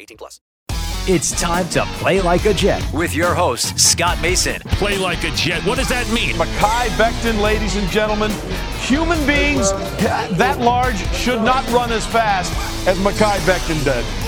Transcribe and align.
18 0.00 0.16
plus. 0.16 0.40
It's 1.10 1.30
time 1.40 1.66
to 1.70 1.86
play 2.00 2.20
like 2.20 2.44
a 2.44 2.52
Jet 2.52 2.84
with 2.92 3.14
your 3.14 3.34
host, 3.34 3.78
Scott 3.80 4.20
Mason. 4.20 4.60
Play 4.72 4.98
like 4.98 5.24
a 5.24 5.30
Jet. 5.30 5.64
What 5.64 5.78
does 5.78 5.88
that 5.88 6.06
mean? 6.12 6.34
Mekhi 6.36 6.88
Becton, 6.98 7.40
ladies 7.40 7.76
and 7.76 7.88
gentlemen. 7.88 8.30
Human 8.80 9.18
beings 9.26 9.72
that 10.36 10.58
large 10.60 10.98
should 11.14 11.40
not 11.40 11.66
run 11.70 11.92
as 11.92 12.04
fast 12.04 12.52
as 12.86 12.98
Mekhi 12.98 13.38
Becton 13.46 13.82
did. 13.84 14.04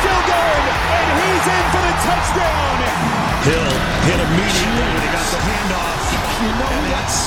still 0.00 0.22
going, 0.26 0.64
and 0.66 1.06
he's 1.20 1.46
in 1.46 1.64
for 1.72 1.82
the 1.82 1.94
touchdown. 2.04 2.76
Hill 3.46 3.72
hit 4.06 4.18
immediately 4.20 4.86
when 4.90 5.02
he 5.02 5.10
got 5.14 5.26
the 5.30 5.40
handoff. 5.40 6.00
You 6.36 6.52
know 6.52 6.68
and 6.68 6.86
that's 6.92 7.18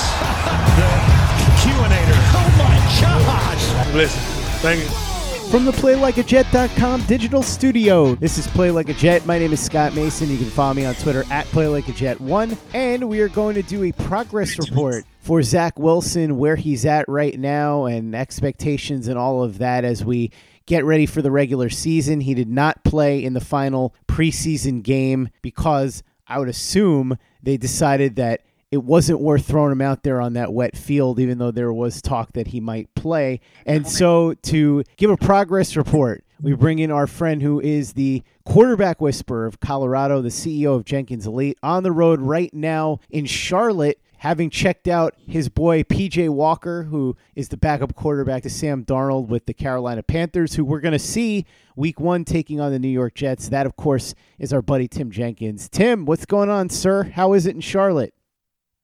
the 0.78 0.90
Q-inator. 1.62 2.20
Oh 2.36 2.50
my 2.62 2.78
gosh. 3.02 3.94
Listen, 3.96 4.22
thank 4.62 4.82
you. 4.82 5.10
From 5.50 5.66
the 5.66 5.72
PlayLikeAJet.com 5.72 7.08
digital 7.08 7.42
studio, 7.42 8.14
this 8.14 8.38
is 8.38 8.46
Play 8.46 8.70
Like 8.70 8.90
a 8.90 8.94
Jet. 8.94 9.26
My 9.26 9.40
name 9.40 9.52
is 9.52 9.60
Scott 9.60 9.96
Mason. 9.96 10.30
You 10.30 10.38
can 10.38 10.46
follow 10.46 10.76
me 10.76 10.86
on 10.86 10.94
Twitter 10.94 11.24
at 11.32 11.48
PlayLikeAJet1. 11.48 12.56
And 12.76 13.10
we 13.10 13.20
are 13.22 13.30
going 13.30 13.56
to 13.56 13.64
do 13.64 13.84
a 13.84 13.92
progress 13.94 14.60
report 14.60 15.06
for 15.22 15.42
Zach 15.42 15.80
Wilson, 15.80 16.38
where 16.38 16.56
he's 16.56 16.86
at 16.86 17.10
right 17.10 17.40
now, 17.40 17.86
and 17.86 18.14
expectations 18.16 19.08
and 19.08 19.18
all 19.18 19.42
of 19.44 19.58
that 19.58 19.86
as 19.86 20.06
we 20.06 20.30
get 20.70 20.86
ready 20.86 21.08
for 21.08 21.24
the 21.24 21.32
regular 21.32 21.68
season. 21.68 22.22
He 22.22 22.36
did 22.36 22.48
not 22.48 22.84
play 22.84 23.24
in 23.24 23.34
the 23.34 23.42
final 23.42 23.96
preseason 24.08 24.84
game 24.84 25.30
because 25.42 26.04
I 26.28 26.38
would 26.38 26.48
assume 26.48 27.18
they 27.42 27.58
decided 27.58 28.16
that 28.18 28.42
it 28.72 28.84
wasn't 28.84 29.20
worth 29.20 29.48
throwing 29.48 29.72
him 29.72 29.82
out 29.82 30.04
there 30.04 30.22
on 30.22 30.34
that 30.34 30.54
wet 30.54 30.78
field, 30.78 31.20
even 31.20 31.40
though 31.40 31.50
there 31.50 31.74
was 31.74 32.04
talk 32.04 32.34
that 32.34 32.48
he 32.48 32.60
might 32.60 32.94
play. 32.94 33.40
And 33.66 33.88
so, 33.88 34.36
to 34.36 34.84
give 34.96 35.10
a 35.10 35.18
progress 35.18 35.76
report, 35.76 36.24
we 36.40 36.54
bring 36.54 36.78
in 36.78 36.92
our 36.92 37.08
friend 37.08 37.42
who 37.42 37.60
is 37.60 37.94
the 37.94 38.22
quarterback 38.46 39.02
whisperer 39.02 39.48
of 39.48 39.60
Colorado, 39.60 40.22
the 40.22 40.30
CEO 40.30 40.76
of 40.76 40.86
Jenkins 40.86 41.26
Elite, 41.26 41.58
on 41.64 41.82
the 41.82 41.92
road 41.92 42.22
right 42.22 42.54
now 42.54 43.00
in 43.10 43.26
Charlotte. 43.26 44.00
Having 44.20 44.50
checked 44.50 44.90
out 44.90 45.16
his 45.28 45.48
boy 45.48 45.84
PJ 45.84 46.28
Walker, 46.28 46.84
who 46.84 47.16
is 47.36 47.48
the 47.48 47.56
backup 47.56 47.96
quarterback 47.96 48.44
to 48.44 48.50
Sam 48.50 48.84
Darnold 48.84 49.28
with 49.30 49.46
the 49.46 49.54
Carolina 49.54 50.04
Panthers, 50.04 50.56
who 50.56 50.66
we're 50.66 50.82
going 50.82 50.92
to 50.92 51.00
see 51.00 51.46
week 51.78 52.02
one 52.02 52.26
taking 52.26 52.60
on 52.60 52.74
the 52.74 52.80
New 52.80 52.90
York 52.90 53.16
Jets. 53.16 53.48
That, 53.48 53.66
of 53.66 53.78
course, 53.78 54.14
is 54.38 54.52
our 54.52 54.62
buddy 54.62 54.90
Tim 54.90 55.10
Jenkins. 55.10 55.70
Tim, 55.70 56.06
what's 56.06 56.26
going 56.26 56.50
on, 56.50 56.68
sir? 56.68 57.04
How 57.04 57.32
is 57.32 57.46
it 57.46 57.56
in 57.56 57.62
Charlotte? 57.62 58.14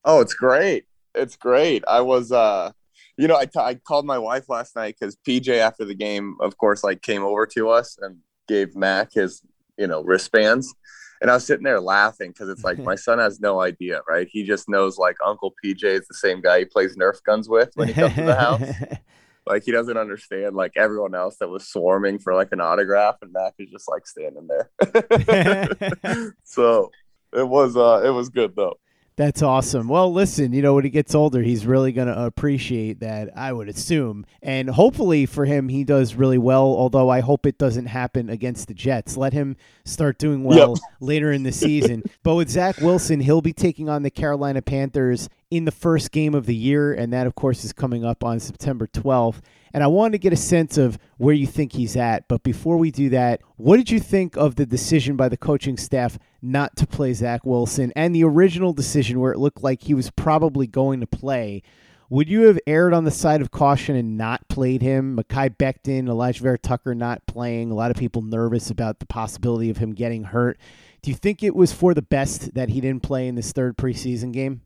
Oh, 0.05 0.21
it's 0.21 0.33
great. 0.33 0.85
It's 1.13 1.35
great. 1.35 1.83
I 1.85 1.99
was, 1.99 2.31
uh, 2.31 2.71
you 3.17 3.27
know, 3.27 3.35
I, 3.35 3.45
t- 3.45 3.59
I 3.59 3.75
called 3.75 4.05
my 4.05 4.17
wife 4.17 4.47
last 4.47 4.73
night 4.73 4.95
because 4.97 5.17
PJ 5.27 5.49
after 5.49 5.83
the 5.83 5.95
game, 5.95 6.37
of 6.39 6.57
course, 6.57 6.81
like 6.81 7.01
came 7.01 7.23
over 7.23 7.45
to 7.47 7.69
us 7.69 7.97
and 8.01 8.19
gave 8.47 8.73
Mac 8.73 9.11
his, 9.11 9.41
you 9.77 9.87
know, 9.87 10.01
wristbands. 10.01 10.73
And 11.21 11.31
I 11.31 11.35
was 11.35 11.45
sitting 11.45 11.63
there 11.63 11.79
laughing 11.79 12.31
because 12.31 12.49
it's 12.49 12.63
like 12.63 12.77
my 12.83 12.95
son 12.95 13.19
has 13.19 13.39
no 13.39 13.61
idea, 13.61 14.01
right? 14.07 14.27
He 14.29 14.43
just 14.43 14.69
knows 14.69 14.97
like 14.97 15.15
Uncle 15.25 15.53
PJ 15.63 15.83
is 15.83 16.07
the 16.07 16.13
same 16.13 16.41
guy 16.41 16.59
he 16.59 16.65
plays 16.65 16.95
Nerf 16.95 17.23
guns 17.23 17.49
with 17.49 17.71
when 17.75 17.87
he 17.87 17.93
comes 17.93 18.15
to 18.15 18.23
the 18.23 18.35
house. 18.35 18.61
Like 19.47 19.63
he 19.63 19.71
doesn't 19.71 19.97
understand 19.97 20.55
like 20.55 20.71
everyone 20.75 21.13
else 21.13 21.37
that 21.37 21.49
was 21.49 21.67
swarming 21.67 22.17
for 22.17 22.33
like 22.33 22.51
an 22.51 22.61
autograph, 22.61 23.17
and 23.21 23.31
Mac 23.31 23.53
is 23.59 23.69
just 23.69 23.87
like 23.87 24.07
standing 24.07 24.47
there. 24.47 26.33
so 26.43 26.89
it 27.31 27.47
was 27.47 27.77
uh 27.77 28.01
it 28.03 28.09
was 28.09 28.29
good 28.29 28.55
though. 28.55 28.77
That's 29.17 29.41
awesome. 29.41 29.87
Well, 29.87 30.11
listen, 30.11 30.51
you 30.51 30.61
know, 30.61 30.73
when 30.73 30.83
he 30.83 30.89
gets 30.89 31.15
older, 31.15 31.41
he's 31.41 31.65
really 31.65 31.93
going 31.93 32.09
to 32.09 32.25
appreciate 32.25 32.99
that, 32.99 33.29
I 33.33 33.53
would 33.53 33.69
assume. 33.69 34.25
And 34.41 34.69
hopefully 34.69 35.25
for 35.25 35.45
him, 35.45 35.69
he 35.69 35.85
does 35.85 36.15
really 36.15 36.37
well, 36.37 36.63
although 36.65 37.07
I 37.09 37.21
hope 37.21 37.45
it 37.45 37.57
doesn't 37.57 37.85
happen 37.85 38.29
against 38.29 38.67
the 38.67 38.73
Jets. 38.73 39.15
Let 39.15 39.31
him 39.31 39.55
start 39.85 40.17
doing 40.17 40.43
well 40.43 40.71
Yep. 40.71 40.77
later 40.99 41.31
in 41.31 41.43
the 41.43 41.53
season. 41.53 42.03
but 42.23 42.35
with 42.35 42.49
Zach 42.49 42.81
Wilson, 42.81 43.21
he'll 43.21 43.41
be 43.41 43.53
taking 43.53 43.87
on 43.87 44.03
the 44.03 44.11
Carolina 44.11 44.61
Panthers 44.61 45.29
in 45.51 45.65
the 45.65 45.71
first 45.71 46.11
game 46.11 46.33
of 46.33 46.45
the 46.45 46.55
year. 46.55 46.93
And 46.93 47.13
that, 47.13 47.27
of 47.27 47.35
course, 47.35 47.63
is 47.63 47.73
coming 47.73 48.03
up 48.03 48.23
on 48.23 48.39
September 48.39 48.87
12th. 48.87 49.41
And 49.73 49.83
I 49.83 49.87
wanted 49.87 50.13
to 50.13 50.17
get 50.19 50.33
a 50.33 50.37
sense 50.37 50.77
of 50.77 50.97
where 51.17 51.33
you 51.33 51.47
think 51.47 51.73
he's 51.73 51.95
at. 51.95 52.27
But 52.27 52.43
before 52.43 52.77
we 52.77 52.91
do 52.91 53.09
that, 53.09 53.41
what 53.57 53.77
did 53.77 53.91
you 53.91 53.99
think 53.99 54.37
of 54.37 54.55
the 54.55 54.65
decision 54.65 55.15
by 55.15 55.29
the 55.29 55.37
coaching 55.37 55.77
staff 55.77 56.17
not 56.41 56.75
to 56.77 56.87
play 56.87 57.13
Zach 57.13 57.45
Wilson 57.45 57.91
and 57.95 58.15
the 58.15 58.23
original 58.23 58.73
decision 58.73 59.19
where 59.19 59.33
it 59.33 59.39
looked 59.39 59.63
like 59.63 59.83
he 59.83 59.93
was 59.93 60.11
probably 60.11 60.67
going 60.67 61.01
to 61.01 61.07
play? 61.07 61.61
Would 62.09 62.29
you 62.29 62.43
have 62.43 62.59
erred 62.67 62.93
on 62.93 63.03
the 63.03 63.11
side 63.11 63.41
of 63.41 63.49
caution 63.49 63.95
and 63.95 64.15
not 64.15 64.47
played 64.47 64.83
him? 64.83 65.17
Mekhi 65.17 65.55
Becton, 65.57 66.03
Alijah 66.03 66.39
Vera 66.39 66.59
Tucker 66.59 66.93
not 66.93 67.25
playing, 67.25 67.71
a 67.71 67.75
lot 67.75 67.89
of 67.89 67.97
people 67.97 68.21
nervous 68.21 68.69
about 68.69 68.99
the 68.99 69.07
possibility 69.07 69.71
of 69.71 69.77
him 69.77 69.91
getting 69.91 70.25
hurt. 70.25 70.59
Do 71.01 71.09
you 71.09 71.17
think 71.17 71.41
it 71.41 71.55
was 71.55 71.73
for 71.73 71.95
the 71.95 72.03
best 72.03 72.53
that 72.53 72.69
he 72.69 72.79
didn't 72.79 73.01
play 73.01 73.27
in 73.27 73.33
this 73.33 73.51
third 73.51 73.75
preseason 73.75 74.31
game? 74.31 74.61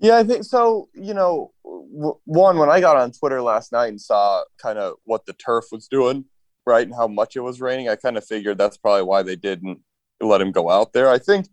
Yeah, 0.00 0.16
I 0.16 0.24
think 0.24 0.44
so. 0.44 0.88
You 0.94 1.14
know, 1.14 1.52
w- 1.62 2.18
one 2.24 2.58
when 2.58 2.70
I 2.70 2.80
got 2.80 2.96
on 2.96 3.12
Twitter 3.12 3.42
last 3.42 3.70
night 3.70 3.88
and 3.88 4.00
saw 4.00 4.42
kind 4.60 4.78
of 4.78 4.94
what 5.04 5.26
the 5.26 5.34
turf 5.34 5.66
was 5.70 5.86
doing, 5.88 6.24
right, 6.66 6.86
and 6.86 6.94
how 6.96 7.06
much 7.06 7.36
it 7.36 7.40
was 7.40 7.60
raining, 7.60 7.88
I 7.88 7.96
kind 7.96 8.16
of 8.16 8.24
figured 8.24 8.56
that's 8.56 8.78
probably 8.78 9.02
why 9.02 9.22
they 9.22 9.36
didn't 9.36 9.80
let 10.20 10.40
him 10.40 10.52
go 10.52 10.70
out 10.70 10.94
there. 10.94 11.10
I 11.10 11.18
think 11.18 11.48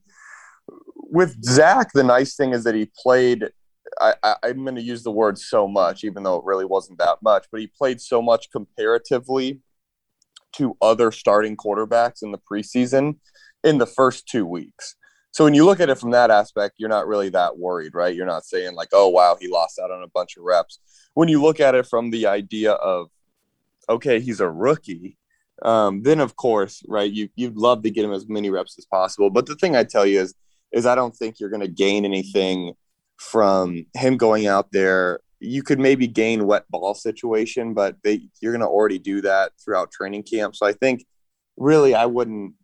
with 0.96 1.44
Zach, 1.44 1.92
the 1.94 2.04
nice 2.04 2.36
thing 2.36 2.54
is 2.54 2.64
that 2.64 2.76
he 2.76 2.90
played. 3.02 3.50
I, 4.00 4.36
I'm 4.44 4.64
going 4.64 4.76
to 4.76 4.82
use 4.82 5.04
the 5.04 5.12
word 5.12 5.38
so 5.38 5.68
much, 5.68 6.04
even 6.04 6.24
though 6.24 6.38
it 6.38 6.46
really 6.46 6.66
wasn't 6.66 7.00
that 7.00 7.18
much, 7.24 7.48
but 7.52 7.62
he 7.62 7.68
played 7.68 8.00
so 8.02 8.22
much 8.22 8.52
comparatively 8.52 9.62
to 10.58 10.76
other 10.82 11.12
starting 11.12 11.56
quarterbacks 11.56 12.22
in 12.22 12.32
the 12.32 12.40
preseason 12.40 13.16
in 13.64 13.78
the 13.78 13.86
first 13.86 14.28
two 14.28 14.46
weeks. 14.46 14.96
So 15.38 15.44
when 15.44 15.54
you 15.54 15.66
look 15.66 15.80
at 15.80 15.92
it 15.92 16.00
from 16.00 16.10
that 16.10 16.32
aspect, 16.32 16.78
you're 16.80 16.90
not 16.90 17.06
really 17.06 17.30
that 17.30 17.60
worried, 17.60 17.94
right? 17.94 18.16
You're 18.16 18.26
not 18.26 18.44
saying 18.44 18.74
like, 18.74 18.88
oh 18.92 19.08
wow, 19.10 19.38
he 19.40 19.48
lost 19.48 19.78
out 19.78 19.92
on 19.92 20.02
a 20.02 20.08
bunch 20.08 20.36
of 20.36 20.42
reps. 20.42 20.80
When 21.14 21.30
you 21.30 21.40
look 21.40 21.60
at 21.60 21.76
it 21.76 21.86
from 21.86 22.10
the 22.10 22.26
idea 22.26 22.72
of, 22.72 23.12
okay, 23.88 24.20
he's 24.20 24.40
a 24.40 24.50
rookie, 24.50 25.16
um, 25.62 26.02
then 26.02 26.22
of 26.22 26.36
course, 26.36 26.82
right, 26.88 27.12
you 27.12 27.30
you'd 27.36 27.56
love 27.56 27.84
to 27.84 27.92
get 27.92 28.04
him 28.04 28.14
as 28.14 28.28
many 28.28 28.50
reps 28.50 28.80
as 28.80 28.86
possible. 28.86 29.30
But 29.30 29.46
the 29.46 29.54
thing 29.54 29.76
I 29.76 29.84
tell 29.84 30.08
you 30.08 30.22
is, 30.22 30.34
is 30.72 30.88
I 30.88 30.96
don't 30.96 31.16
think 31.16 31.40
you're 31.40 31.52
going 31.52 31.62
to 31.62 31.68
gain 31.68 32.04
anything 32.04 32.74
from 33.18 33.86
him 33.94 34.18
going 34.18 34.48
out 34.48 34.72
there. 34.72 35.20
You 35.40 35.62
could 35.62 35.80
maybe 35.80 36.08
gain 36.08 36.48
wet 36.48 36.66
ball 36.72 36.96
situation, 36.96 37.76
but 37.76 37.96
they, 38.04 38.28
you're 38.42 38.54
going 38.54 38.62
to 38.62 38.68
already 38.68 38.98
do 38.98 39.22
that 39.22 39.52
throughout 39.64 39.92
training 39.92 40.24
camp. 40.24 40.56
So 40.56 40.66
I 40.66 40.74
think 40.74 41.06
really 41.58 41.94
I 41.94 42.08
wouldn't. 42.08 42.56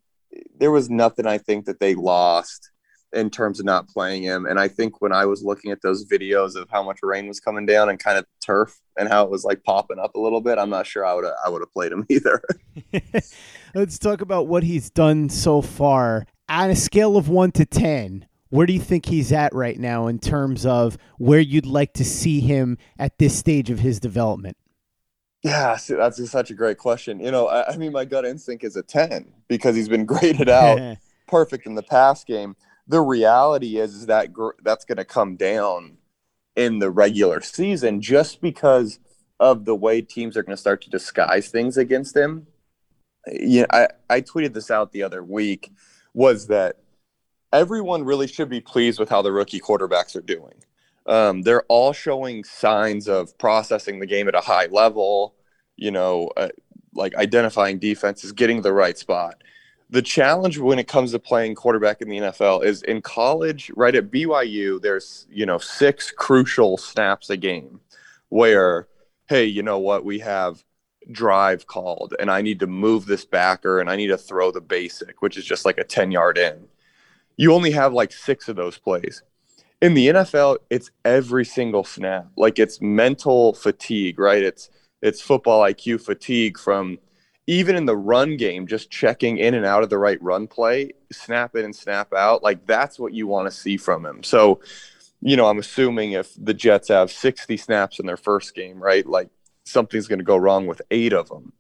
There 0.57 0.71
was 0.71 0.89
nothing 0.89 1.25
I 1.25 1.38
think 1.38 1.65
that 1.65 1.80
they 1.80 1.95
lost 1.95 2.71
in 3.13 3.30
terms 3.30 3.59
of 3.59 3.65
not 3.65 3.88
playing 3.88 4.24
him. 4.24 4.45
And 4.45 4.59
I 4.59 4.68
think 4.68 5.01
when 5.01 5.13
I 5.13 5.25
was 5.25 5.44
looking 5.44 5.71
at 5.71 5.81
those 5.81 6.06
videos 6.06 6.56
of 6.56 6.68
how 6.69 6.83
much 6.83 7.00
rain 7.03 7.27
was 7.27 7.39
coming 7.39 7.65
down 7.65 7.89
and 7.89 8.00
kind 8.00 8.18
of 8.18 8.25
turf 8.44 8.80
and 8.97 9.07
how 9.07 9.24
it 9.24 9.30
was 9.30 9.44
like 9.44 9.63
popping 9.63 10.00
up 10.00 10.15
a 10.15 10.19
little 10.19 10.41
bit, 10.41 10.57
I'm 10.57 10.69
not 10.69 10.88
sure 10.88 11.06
I 11.06 11.13
would 11.13 11.25
I 11.45 11.50
would 11.50 11.62
have 11.62 11.71
played 11.71 11.91
him 11.91 12.06
either. 12.09 12.41
Let's 13.75 14.00
talk 14.00 14.21
about 14.21 14.47
what 14.47 14.63
he's 14.63 14.89
done 14.89 15.30
so 15.30 15.62
far 15.62 16.25
on 16.50 16.69
a 16.69 16.75
scale 16.75 17.18
of 17.18 17.29
one 17.29 17.51
to 17.53 17.65
ten. 17.65 18.27
Where 18.50 18.68
do 18.68 18.74
you 18.74 18.79
think 18.79 19.07
he's 19.07 19.31
at 19.31 19.53
right 19.56 19.79
now 19.79 20.06
in 20.06 20.19
terms 20.19 20.63
of 20.63 20.97
where 21.18 21.39
you'd 21.39 21.65
like 21.65 21.94
to 21.94 22.06
see 22.06 22.39
him 22.39 22.77
at 23.00 23.18
this 23.18 23.36
stage 23.36 23.71
of 23.71 23.79
his 23.79 24.00
development? 24.00 24.57
Yeah, 25.44 25.78
that's 25.90 26.31
such 26.31 26.51
a 26.51 26.54
great 26.54 26.78
question. 26.78 27.19
You 27.19 27.31
know, 27.31 27.48
I, 27.48 27.74
I 27.74 27.78
mean, 27.78 27.92
my 27.92 28.06
gut 28.06 28.25
instinct 28.25 28.63
is 28.63 28.78
a 28.78 28.84
10 28.84 29.31
because 29.48 29.75
he's 29.75 29.90
been 29.90 30.06
graded 30.13 30.50
out 30.50 30.98
perfect 31.28 31.68
in 31.68 31.75
the 31.75 31.84
pass 31.84 32.24
game 32.24 32.56
the 32.88 33.01
reality 33.01 33.78
is, 33.78 33.94
is 33.94 34.06
that 34.07 34.34
gr- 34.34 34.51
that's 34.62 34.86
going 34.86 34.98
to 34.98 35.06
come 35.06 35.36
down 35.36 35.98
in 36.56 36.80
the 36.80 36.92
regular 36.92 37.42
season 37.42 38.01
just 38.01 38.42
because 38.42 39.00
of 39.40 39.66
the 39.66 39.75
way 39.75 40.01
teams 40.01 40.38
are 40.38 40.44
going 40.44 40.56
to 40.56 40.60
start 40.60 40.81
to 40.81 40.90
disguise 40.90 41.50
things 41.50 41.78
against 41.78 42.16
him. 42.16 42.48
Yeah, 43.31 43.66
I, 43.72 43.88
I 44.10 44.22
tweeted 44.22 44.54
this 44.54 44.69
out 44.69 44.92
the 44.92 45.04
other 45.04 45.24
week 45.24 45.72
was 46.13 46.48
that 46.48 46.78
everyone 47.51 48.04
really 48.04 48.28
should 48.28 48.50
be 48.50 48.62
pleased 48.62 49.00
with 49.00 49.10
how 49.10 49.22
the 49.22 49.31
rookie 49.31 49.60
quarterbacks 49.60 50.16
are 50.16 50.22
doing. 50.22 50.56
Um, 51.05 51.41
they're 51.41 51.63
all 51.63 51.94
showing 51.94 52.44
signs 52.44 53.07
of 53.07 53.38
processing 53.38 54.00
the 54.00 54.05
game 54.05 54.27
at 54.27 54.35
a 54.35 54.41
high 54.41 54.67
level, 54.67 55.35
you 55.75 55.91
know, 55.91 56.29
uh, 56.38 56.50
like 56.94 57.15
identifying 57.15 57.79
defenses, 57.79 58.31
getting 58.31 58.61
the 58.61 58.71
right 58.71 58.97
spot 58.97 59.44
the 59.94 60.01
challenge 60.01 60.57
when 60.57 60.79
it 60.79 60.88
comes 60.88 61.11
to 61.11 61.19
playing 61.19 61.53
quarterback 61.53 62.01
in 62.01 62.09
the 62.09 62.17
NFL 62.17 62.65
is 62.65 62.81
in 62.81 63.00
college, 63.00 63.71
right 63.75 63.94
at 63.94 64.09
BYU, 64.09 64.81
there's, 64.81 65.27
you 65.29 65.45
know, 65.45 65.59
six 65.59 66.09
crucial 66.09 66.77
snaps 66.77 67.29
a 67.29 67.38
game 67.38 67.79
where, 68.29 68.88
hey, 69.29 69.45
you 69.45 69.61
know 69.61 69.77
what, 69.77 70.03
we 70.03 70.17
have 70.17 70.63
drive 71.11 71.67
called 71.67 72.15
and 72.19 72.31
I 72.31 72.41
need 72.41 72.59
to 72.61 72.67
move 72.67 73.05
this 73.05 73.23
backer 73.23 73.79
and 73.79 73.88
I 73.88 73.95
need 73.95 74.07
to 74.07 74.17
throw 74.17 74.50
the 74.50 74.61
basic, 74.61 75.21
which 75.21 75.38
is 75.38 75.45
just 75.45 75.63
like 75.63 75.77
a 75.77 75.83
10 75.83 76.11
yard 76.11 76.39
in. 76.39 76.67
You 77.38 77.53
only 77.53 77.69
have 77.69 77.94
like 77.94 78.11
six 78.11 78.50
of 78.50 78.55
those 78.55 78.79
plays. 78.79 79.21
In 79.83 79.95
the 79.95 80.07
NFL, 80.07 80.59
it's 80.69 80.91
every 81.03 81.44
single 81.44 81.83
snap. 81.83 82.27
Like 82.38 82.57
it's 82.57 82.80
mental 82.81 83.51
fatigue, 83.53 84.18
right? 84.18 84.41
It's 84.41 84.69
it's 85.01 85.19
football 85.19 85.59
IQ 85.59 86.00
fatigue 86.00 86.57
from 86.57 87.00
even 87.47 87.75
in 87.75 87.85
the 87.85 87.97
run 87.97 88.38
game, 88.38 88.65
just 88.65 88.89
checking 88.89 89.39
in 89.39 89.56
and 89.56 89.65
out 89.65 89.83
of 89.83 89.89
the 89.89 89.97
right 89.97 90.21
run 90.24 90.47
play, 90.47 90.91
snap 91.12 91.57
in 91.57 91.65
and 91.65 91.75
snap 91.75 92.13
out, 92.13 92.41
like 92.44 92.65
that's 92.65 92.97
what 92.97 93.13
you 93.13 93.27
want 93.27 93.45
to 93.45 93.51
see 93.51 93.75
from 93.75 94.06
him. 94.06 94.24
So, 94.24 94.62
you 95.19 95.35
know, 95.35 95.47
I'm 95.47 95.59
assuming 95.59 96.13
if 96.13 96.31
the 96.38 96.53
Jets 96.53 96.88
have 96.88 97.12
60 97.12 97.57
snaps 97.57 98.00
in 98.00 98.06
their 98.06 98.15
first 98.15 98.56
game, 98.56 98.81
right, 98.81 99.06
like 99.06 99.27
something's 99.65 100.07
going 100.07 100.19
to 100.19 100.24
go 100.24 100.38
wrong 100.38 100.65
with 100.65 100.81
eight 100.91 101.12
of 101.12 101.27
them. 101.27 101.51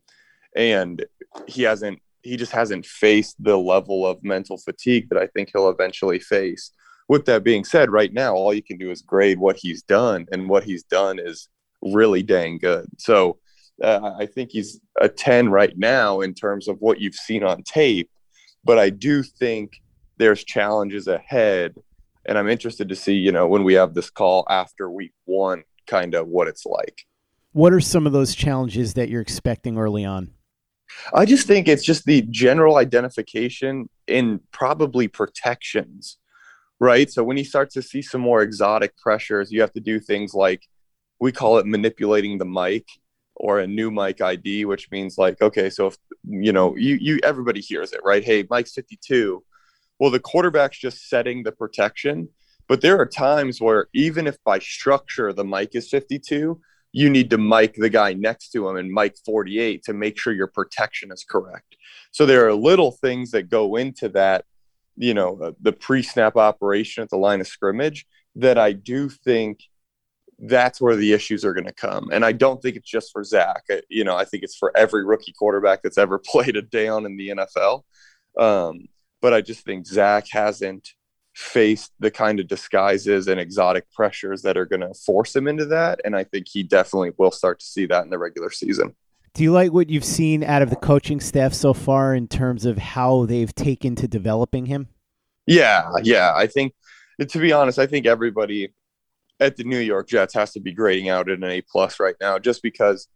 And 0.55 1.05
he 1.45 1.63
hasn't, 1.63 2.01
he 2.21 2.37
just 2.37 2.53
hasn't 2.53 2.85
faced 2.85 3.43
the 3.43 3.57
level 3.57 4.07
of 4.07 4.23
mental 4.23 4.57
fatigue 4.57 5.09
that 5.09 5.21
I 5.21 5.27
think 5.27 5.49
he'll 5.51 5.67
eventually 5.67 6.19
face. 6.19 6.71
With 7.09 7.25
that 7.25 7.43
being 7.43 7.63
said, 7.63 7.91
right 7.91 8.13
now, 8.13 8.33
all 8.33 8.53
you 8.53 8.63
can 8.63 8.77
do 8.77 8.91
is 8.91 9.01
grade 9.01 9.39
what 9.39 9.57
he's 9.57 9.83
done, 9.83 10.25
and 10.31 10.49
what 10.49 10.63
he's 10.63 10.83
done 10.83 11.19
is 11.19 11.49
really 11.81 12.23
dang 12.23 12.57
good. 12.57 12.87
So, 12.97 13.37
uh, 13.81 14.11
I 14.17 14.25
think 14.25 14.51
he's 14.51 14.79
a 15.01 15.09
10 15.09 15.49
right 15.49 15.77
now 15.77 16.21
in 16.21 16.33
terms 16.33 16.67
of 16.67 16.77
what 16.79 17.01
you've 17.01 17.15
seen 17.15 17.43
on 17.43 17.63
tape. 17.63 18.09
But 18.63 18.79
I 18.79 18.89
do 18.89 19.23
think 19.23 19.73
there's 20.17 20.43
challenges 20.43 21.07
ahead. 21.07 21.75
And 22.25 22.37
I'm 22.37 22.47
interested 22.47 22.87
to 22.89 22.95
see, 22.95 23.15
you 23.15 23.31
know, 23.31 23.47
when 23.47 23.63
we 23.63 23.73
have 23.73 23.93
this 23.93 24.09
call 24.09 24.45
after 24.49 24.89
week 24.89 25.13
one, 25.25 25.63
kind 25.87 26.13
of 26.15 26.27
what 26.27 26.47
it's 26.47 26.65
like. 26.65 27.05
What 27.51 27.73
are 27.73 27.81
some 27.81 28.07
of 28.07 28.13
those 28.13 28.33
challenges 28.35 28.93
that 28.93 29.09
you're 29.09 29.21
expecting 29.21 29.77
early 29.77 30.05
on? 30.05 30.31
I 31.13 31.25
just 31.25 31.47
think 31.47 31.67
it's 31.67 31.83
just 31.83 32.05
the 32.05 32.21
general 32.29 32.77
identification 32.77 33.89
in 34.07 34.39
probably 34.51 35.07
protections, 35.07 36.17
right? 36.83 37.09
So 37.09 37.23
when 37.23 37.37
you 37.37 37.45
start 37.45 37.69
to 37.71 37.81
see 37.81 38.01
some 38.01 38.21
more 38.21 38.41
exotic 38.41 38.97
pressures, 38.97 39.51
you 39.51 39.61
have 39.61 39.71
to 39.73 39.79
do 39.79 39.99
things 39.99 40.33
like 40.33 40.61
we 41.19 41.31
call 41.31 41.57
it 41.57 41.65
manipulating 41.65 42.37
the 42.37 42.45
mic 42.45 42.85
or 43.35 43.59
a 43.59 43.67
new 43.67 43.89
mic 43.89 44.19
ID, 44.21 44.65
which 44.65 44.91
means 44.91 45.17
like, 45.17 45.41
okay, 45.41 45.69
so 45.69 45.87
if 45.87 45.97
you 46.27 46.51
know, 46.51 46.75
you 46.75 46.95
you 46.99 47.19
everybody 47.23 47.61
hears 47.61 47.93
it, 47.93 48.01
right? 48.03 48.23
Hey, 48.23 48.45
Mike's 48.49 48.73
52. 48.73 49.43
Well, 49.97 50.11
the 50.11 50.19
quarterback's 50.19 50.77
just 50.77 51.09
setting 51.09 51.43
the 51.43 51.53
protection, 51.53 52.27
but 52.67 52.81
there 52.81 52.99
are 52.99 53.05
times 53.05 53.61
where 53.61 53.87
even 53.93 54.27
if 54.27 54.37
by 54.43 54.59
structure 54.59 55.31
the 55.31 55.45
mic 55.45 55.75
is 55.75 55.89
52, 55.89 56.59
you 56.91 57.09
need 57.09 57.29
to 57.29 57.37
mic 57.37 57.75
the 57.75 57.89
guy 57.89 58.11
next 58.13 58.49
to 58.49 58.67
him 58.67 58.75
and 58.75 58.91
mic 58.91 59.15
48 59.25 59.83
to 59.83 59.93
make 59.93 60.19
sure 60.19 60.33
your 60.33 60.47
protection 60.47 61.11
is 61.13 61.23
correct. 61.23 61.77
So 62.11 62.25
there 62.25 62.45
are 62.45 62.53
little 62.53 62.91
things 62.91 63.31
that 63.31 63.49
go 63.49 63.77
into 63.77 64.09
that, 64.09 64.45
you 64.95 65.13
know, 65.13 65.39
uh, 65.41 65.51
the 65.61 65.73
pre-snap 65.73 66.35
operation 66.37 67.03
at 67.03 67.09
the 67.09 67.17
line 67.17 67.41
of 67.41 67.47
scrimmage 67.47 68.05
that 68.35 68.57
I 68.57 68.73
do 68.73 69.09
think 69.09 69.59
that's 70.39 70.81
where 70.81 70.95
the 70.95 71.13
issues 71.13 71.45
are 71.45 71.53
going 71.53 71.65
to 71.65 71.73
come. 71.73 72.09
And 72.11 72.25
I 72.25 72.31
don't 72.31 72.61
think 72.61 72.75
it's 72.75 72.89
just 72.89 73.11
for 73.11 73.23
Zach. 73.23 73.63
You 73.89 74.03
know, 74.03 74.15
I 74.15 74.25
think 74.25 74.43
it's 74.43 74.57
for 74.57 74.75
every 74.75 75.05
rookie 75.05 75.33
quarterback 75.33 75.81
that's 75.83 75.97
ever 75.97 76.19
played 76.25 76.55
a 76.55 76.61
down 76.61 77.05
in 77.05 77.17
the 77.17 77.29
NFL. 77.29 77.83
Um, 78.37 78.87
but 79.21 79.33
I 79.33 79.41
just 79.41 79.63
think 79.63 79.87
Zach 79.87 80.25
hasn't 80.31 80.89
faced 81.35 81.91
the 81.99 82.11
kind 82.11 82.39
of 82.39 82.47
disguises 82.47 83.27
and 83.27 83.39
exotic 83.39 83.91
pressures 83.91 84.41
that 84.43 84.57
are 84.57 84.65
going 84.65 84.81
to 84.81 84.93
force 84.93 85.35
him 85.35 85.47
into 85.47 85.65
that. 85.65 85.99
And 86.05 86.15
I 86.15 86.23
think 86.23 86.47
he 86.49 86.61
definitely 86.63 87.11
will 87.17 87.31
start 87.31 87.59
to 87.59 87.65
see 87.65 87.85
that 87.87 88.03
in 88.03 88.09
the 88.09 88.19
regular 88.19 88.51
season. 88.51 88.95
Do 89.33 89.41
you 89.43 89.51
like 89.51 89.73
what 89.73 89.89
you've 89.89 90.05
seen 90.05 90.43
out 90.43 90.61
of 90.61 90.69
the 90.69 90.75
coaching 90.75 91.19
staff 91.19 91.53
so 91.53 91.73
far 91.73 92.13
in 92.13 92.27
terms 92.27 92.65
of 92.65 92.77
how 92.77 93.25
they've 93.25 93.53
taken 93.53 93.95
to 93.95 94.07
developing 94.07 94.67
him? 94.67 94.89
Yeah, 95.47 95.89
yeah. 96.03 96.33
I 96.35 96.45
think, 96.45 96.73
to 97.19 97.39
be 97.39 97.51
honest, 97.51 97.79
I 97.79 97.87
think 97.87 98.05
everybody 98.05 98.73
at 99.39 99.55
the 99.57 99.63
New 99.63 99.79
York 99.79 100.07
Jets 100.07 100.35
has 100.35 100.51
to 100.53 100.59
be 100.59 100.71
grading 100.71 101.09
out 101.09 101.29
at 101.29 101.39
an 101.39 101.43
A 101.45 101.61
plus 101.61 101.99
right 101.99 102.15
now, 102.21 102.37
just 102.37 102.61
because 102.61 103.07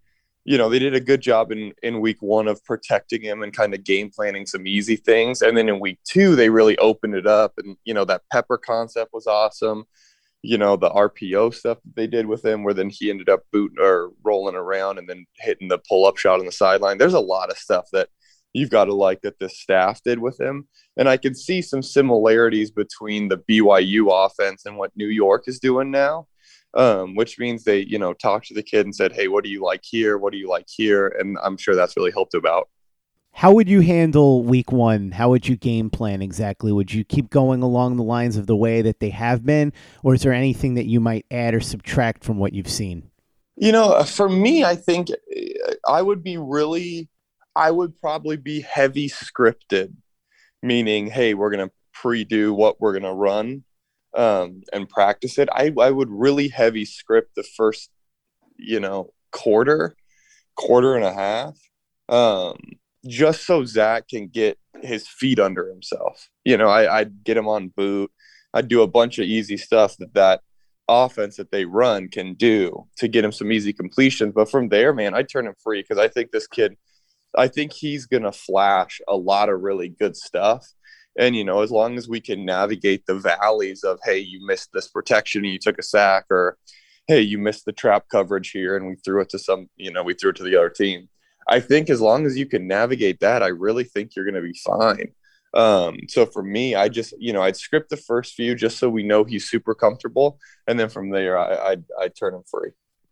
you 0.44 0.58
know 0.58 0.70
they 0.70 0.80
did 0.80 0.96
a 0.96 1.00
good 1.00 1.22
job 1.22 1.52
in 1.52 1.72
in 1.84 2.02
week 2.02 2.18
one 2.22 2.48
of 2.48 2.64
protecting 2.66 3.22
him 3.22 3.44
and 3.44 3.56
kind 3.56 3.74
of 3.76 3.84
game 3.84 4.10
planning 4.10 4.48
some 4.48 4.66
easy 4.66 4.96
things, 4.96 5.44
and 5.44 5.56
then 5.56 5.70
in 5.70 5.80
week 5.80 6.00
two 6.04 6.36
they 6.36 6.50
really 6.50 6.78
opened 6.80 7.14
it 7.14 7.28
up, 7.28 7.54
and 7.58 7.78
you 7.86 7.94
know 7.94 8.06
that 8.06 8.24
pepper 8.32 8.58
concept 8.58 9.14
was 9.14 9.28
awesome. 9.28 9.86
You 10.48 10.58
know 10.58 10.78
the 10.78 10.90
RPO 10.90 11.54
stuff 11.54 11.78
that 11.84 11.96
they 11.96 12.08
did 12.08 12.26
with 12.26 12.46
him, 12.46 12.64
where 12.64 12.74
then 12.74 12.90
he 12.90 13.10
ended 13.10 13.28
up 13.30 13.42
booting 13.52 13.80
or 13.80 14.12
rolling 14.24 14.56
around 14.56 14.98
and 14.98 15.10
then 15.10 15.26
hitting 15.40 15.68
the 15.68 15.80
pull 15.90 16.06
up 16.06 16.18
shot 16.18 16.40
on 16.40 16.46
the 16.46 16.52
sideline. 16.52 16.98
There's 16.98 17.14
a 17.14 17.20
lot 17.20 17.50
of 17.52 17.58
stuff 17.58 17.88
that 17.92 18.10
you've 18.54 18.70
got 18.70 18.86
to 18.86 18.94
like 18.94 19.22
that 19.22 19.40
the 19.40 19.50
staff 19.50 20.02
did 20.04 20.20
with 20.20 20.40
him. 20.40 20.68
And 20.98 21.08
I 21.08 21.18
can 21.18 21.36
see 21.36 21.62
some 21.62 21.84
similarities 21.84 22.72
between 22.72 23.28
the 23.28 23.38
BYU 23.38 24.08
offense 24.12 24.66
and 24.66 24.78
what 24.78 24.96
New 24.96 25.08
York 25.08 25.44
is 25.48 25.60
doing 25.60 25.92
now, 25.92 26.28
um, 26.74 27.16
which 27.16 27.38
means 27.38 27.64
they, 27.64 27.80
you 27.80 28.00
know, 28.00 28.14
talked 28.14 28.48
to 28.48 28.54
the 28.54 28.64
kid 28.64 28.86
and 28.86 28.96
said, 28.96 29.14
Hey, 29.14 29.28
what 29.28 29.44
do 29.44 29.50
you 29.50 29.62
like 29.62 29.84
here? 29.84 30.18
What 30.18 30.32
do 30.32 30.40
you 30.40 30.50
like 30.50 30.68
here? 30.70 31.08
And 31.20 31.38
I'm 31.44 31.58
sure 31.58 31.76
that's 31.76 31.98
really 31.98 32.12
helped 32.12 32.34
about. 32.34 32.70
How 33.38 33.52
would 33.52 33.70
you 33.70 33.82
handle 33.82 34.44
week 34.44 34.72
one? 34.72 35.12
How 35.12 35.30
would 35.30 35.48
you 35.48 35.56
game 35.56 35.92
plan 35.92 36.24
exactly? 36.24 36.72
Would 36.72 36.92
you 36.92 37.04
keep 37.04 37.30
going 37.30 37.62
along 37.62 37.96
the 37.96 38.04
lines 38.04 38.36
of 38.36 38.48
the 38.48 38.56
way 38.56 38.82
that 38.82 39.00
they 39.00 39.12
have 39.12 39.46
been? 39.46 39.74
Or 40.02 40.16
is 40.16 40.24
there 40.24 40.34
anything 40.34 40.74
that 40.74 40.88
you 40.88 41.00
might 41.00 41.24
add 41.30 41.54
or 41.54 41.60
subtract 41.60 42.24
from 42.24 42.40
what 42.40 42.54
you've 42.54 42.68
seen? 42.68 43.12
You 43.56 43.72
know, 43.72 44.04
for 44.06 44.28
me, 44.28 44.64
I 44.64 44.76
think 44.76 45.10
I 45.88 46.02
would 46.02 46.24
be 46.24 46.38
really 46.38 47.10
I 47.56 47.70
would 47.70 48.02
probably 48.02 48.38
be 48.38 48.62
heavy 48.62 49.08
scripted, 49.08 49.94
meaning, 50.64 51.06
hey, 51.06 51.36
we're 51.36 51.52
going 51.52 51.68
to 51.68 51.74
pre-do 51.94 52.56
what 52.56 52.82
we're 52.82 52.94
going 52.94 53.04
to 53.04 53.14
run 53.14 53.64
um, 54.16 54.64
and 54.74 54.90
practice 54.90 55.38
it. 55.38 55.48
I, 55.52 55.72
I 55.80 55.92
would 55.92 56.10
really 56.10 56.48
heavy 56.48 56.86
script 56.86 57.36
the 57.36 57.44
first, 57.56 57.92
you 58.58 58.80
know, 58.80 59.14
quarter, 59.32 59.96
quarter 60.56 60.96
and 60.96 61.06
a 61.06 61.14
half. 61.14 61.56
Um, 62.10 62.58
just 63.08 63.46
so 63.46 63.66
Zach 63.66 64.08
can 64.08 64.28
get 64.28 64.58
his 64.82 65.08
feet 65.08 65.40
under 65.40 65.70
himself. 65.70 66.30
You 66.46 66.58
know, 66.58 66.68
I, 66.68 67.00
I'd 67.00 67.24
get 67.24 67.38
him 67.38 67.48
on 67.48 67.70
boot. 67.70 68.12
I'd 68.54 68.68
do 68.68 68.82
a 68.82 68.88
bunch 68.88 69.20
of 69.20 69.26
easy 69.26 69.58
stuff 69.58 69.98
that 69.98 70.14
that 70.14 70.42
offense 70.88 71.38
that 71.38 71.52
they 71.52 71.66
run 71.66 72.08
can 72.10 72.34
do 72.34 72.86
to 72.98 73.08
get 73.08 73.26
him 73.26 73.32
some 73.32 73.52
easy 73.52 73.74
completions. 73.74 74.34
But 74.34 74.50
from 74.50 74.70
there, 74.70 74.94
man, 74.94 75.14
I'd 75.14 75.30
turn 75.30 75.48
him 75.48 75.56
free 75.62 75.82
because 75.82 75.98
I 75.98 76.08
think 76.08 76.32
this 76.32 76.48
kid, 76.48 76.76
I 77.36 77.48
think 77.48 77.74
he's 77.74 78.06
going 78.06 78.24
to 78.24 78.32
flash 78.32 79.02
a 79.08 79.16
lot 79.16 79.50
of 79.50 79.62
really 79.62 79.90
good 79.90 80.16
stuff. 80.16 80.66
And, 81.20 81.36
you 81.36 81.44
know, 81.44 81.62
as 81.62 81.72
long 81.72 81.98
as 81.98 82.08
we 82.08 82.22
can 82.22 82.46
navigate 82.46 83.06
the 83.06 83.16
valleys 83.16 83.84
of, 83.84 84.00
hey, 84.04 84.20
you 84.20 84.46
missed 84.46 84.70
this 84.74 84.88
protection 84.88 85.44
and 85.44 85.52
you 85.52 85.60
took 85.60 85.80
a 85.80 85.84
sack, 85.84 86.26
or 86.30 86.58
hey, 87.08 87.22
you 87.22 87.38
missed 87.38 87.66
the 87.66 87.72
trap 87.72 88.06
coverage 88.12 88.52
here 88.52 88.78
and 88.78 88.88
we 88.88 88.96
threw 88.96 89.22
it 89.22 89.30
to 89.30 89.40
some, 89.40 89.68
you 89.78 89.92
know, 89.92 90.04
we 90.04 90.14
threw 90.14 90.30
it 90.30 90.36
to 90.36 90.44
the 90.44 90.56
other 90.56 90.70
team. 90.70 91.10
I 91.50 91.60
think 91.60 91.90
as 91.90 92.02
long 92.02 92.26
as 92.26 92.38
you 92.38 92.46
can 92.46 92.68
navigate 92.68 93.20
that, 93.22 93.42
I 93.42 93.48
really 93.48 93.84
think 93.84 94.16
you're 94.16 94.26
going 94.26 94.36
to 94.36 94.42
be 94.42 94.60
fine. 94.66 95.14
Um, 95.54 95.98
so 96.08 96.26
for 96.26 96.44
me, 96.44 96.76
I 96.76 96.90
just, 96.90 97.14
you 97.18 97.34
know, 97.34 97.42
I'd 97.42 97.56
script 97.56 97.90
the 97.90 97.98
first 97.98 98.36
few 98.36 98.54
just 98.54 98.78
so 98.78 98.90
we 98.90 99.04
know 99.04 99.24
he's 99.24 99.50
super 99.50 99.74
comfortable. 99.74 100.40
And 100.68 100.80
then 100.80 100.90
from 100.90 101.10
there, 101.10 101.38
I, 101.38 101.72
I'd, 101.72 101.84
I'd 102.00 102.16
turn 102.16 102.36
him 102.36 102.44
free. 102.50 102.72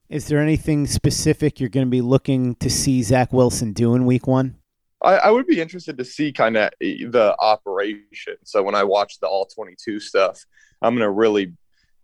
Is 0.10 0.28
there 0.28 0.40
anything 0.40 0.86
specific 0.86 1.60
you're 1.60 1.70
going 1.70 1.88
to 1.88 1.92
be 1.92 2.02
looking 2.02 2.56
to 2.56 2.70
see 2.70 3.02
Zach 3.02 3.34
Wilson 3.34 3.74
do 3.74 3.96
in 3.96 4.06
week 4.06 4.28
one? 4.28 4.58
I, 5.02 5.16
I 5.16 5.32
would 5.32 5.48
be 5.48 5.62
interested 5.62 5.98
to 5.98 6.06
see 6.06 6.32
kind 6.32 6.58
of 6.58 6.72
the 6.80 7.36
operation. 7.40 8.36
So 8.44 8.62
when 8.62 8.76
I 8.76 8.84
watch 8.84 9.20
the 9.20 9.28
all 9.28 9.46
22 9.46 10.00
stuff, 10.00 10.44
I'm 10.82 10.94
going 10.94 11.08
to 11.08 11.12
really 11.12 11.54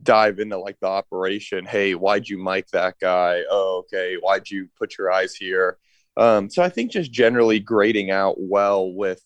dive 0.02 0.40
into 0.40 0.58
like 0.58 0.80
the 0.80 0.88
operation. 0.88 1.66
Hey, 1.66 1.94
why'd 1.94 2.28
you 2.28 2.42
mic 2.42 2.68
that 2.70 2.96
guy? 3.00 3.44
Oh, 3.50 3.84
okay. 3.86 4.18
Why'd 4.20 4.50
you 4.50 4.70
put 4.78 4.98
your 4.98 5.12
eyes 5.12 5.36
here? 5.36 5.78
Um, 6.18 6.50
so 6.50 6.62
I 6.62 6.70
think 6.70 6.92
just 6.92 7.12
generally 7.12 7.60
grading 7.60 8.12
out 8.12 8.36
well 8.38 8.92
with 8.92 9.22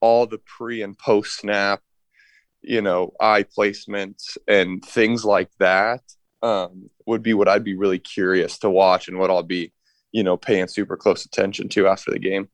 all 0.00 0.26
the 0.26 0.38
pre 0.38 0.82
and 0.82 0.96
post 0.98 1.38
snap, 1.38 1.80
you 2.62 2.80
know, 2.80 3.12
eye 3.20 3.44
placements 3.44 4.36
and 4.48 4.84
things 4.84 5.24
like 5.24 5.50
that 5.58 6.00
um, 6.42 6.90
would 7.06 7.22
be 7.22 7.34
what 7.34 7.48
I'd 7.48 7.64
be 7.64 7.76
really 7.76 7.98
curious 7.98 8.58
to 8.58 8.70
watch 8.70 9.08
and 9.08 9.18
what 9.18 9.30
I'll 9.30 9.42
be, 9.42 9.72
you 10.10 10.22
know, 10.22 10.36
paying 10.36 10.68
super 10.68 10.96
close 10.96 11.24
attention 11.24 11.68
to 11.70 11.86
after 11.86 12.10
the 12.10 12.18
game. 12.18 12.48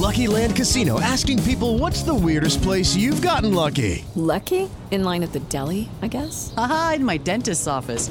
Lucky 0.00 0.26
Land 0.26 0.56
Casino 0.56 0.98
asking 1.00 1.42
people 1.42 1.76
what's 1.76 2.02
the 2.02 2.14
weirdest 2.14 2.62
place 2.62 2.96
you've 2.96 3.20
gotten 3.20 3.52
lucky? 3.52 4.04
Lucky? 4.14 4.70
In 4.90 5.04
line 5.04 5.22
at 5.22 5.32
the 5.32 5.40
deli, 5.40 5.88
I 6.00 6.08
guess? 6.08 6.54
Aha, 6.56 6.94
in 6.96 7.04
my 7.04 7.16
dentist's 7.18 7.66
office. 7.66 8.10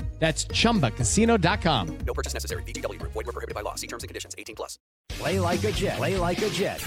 That's 0.21 0.45
chumbacasino.com. 0.45 1.97
No 2.05 2.13
purchase 2.13 2.35
necessary. 2.35 2.61
VGW. 2.61 3.01
Void 3.01 3.15
were 3.15 3.23
prohibited 3.23 3.55
by 3.55 3.61
law. 3.61 3.73
See 3.73 3.87
terms 3.87 4.03
and 4.03 4.07
conditions. 4.07 4.35
18 4.37 4.55
plus. 4.55 4.77
Play 5.09 5.39
like 5.39 5.63
a 5.63 5.71
Jet. 5.71 5.97
Play 5.97 6.15
like 6.15 6.39
a 6.43 6.49
Jet. 6.51 6.79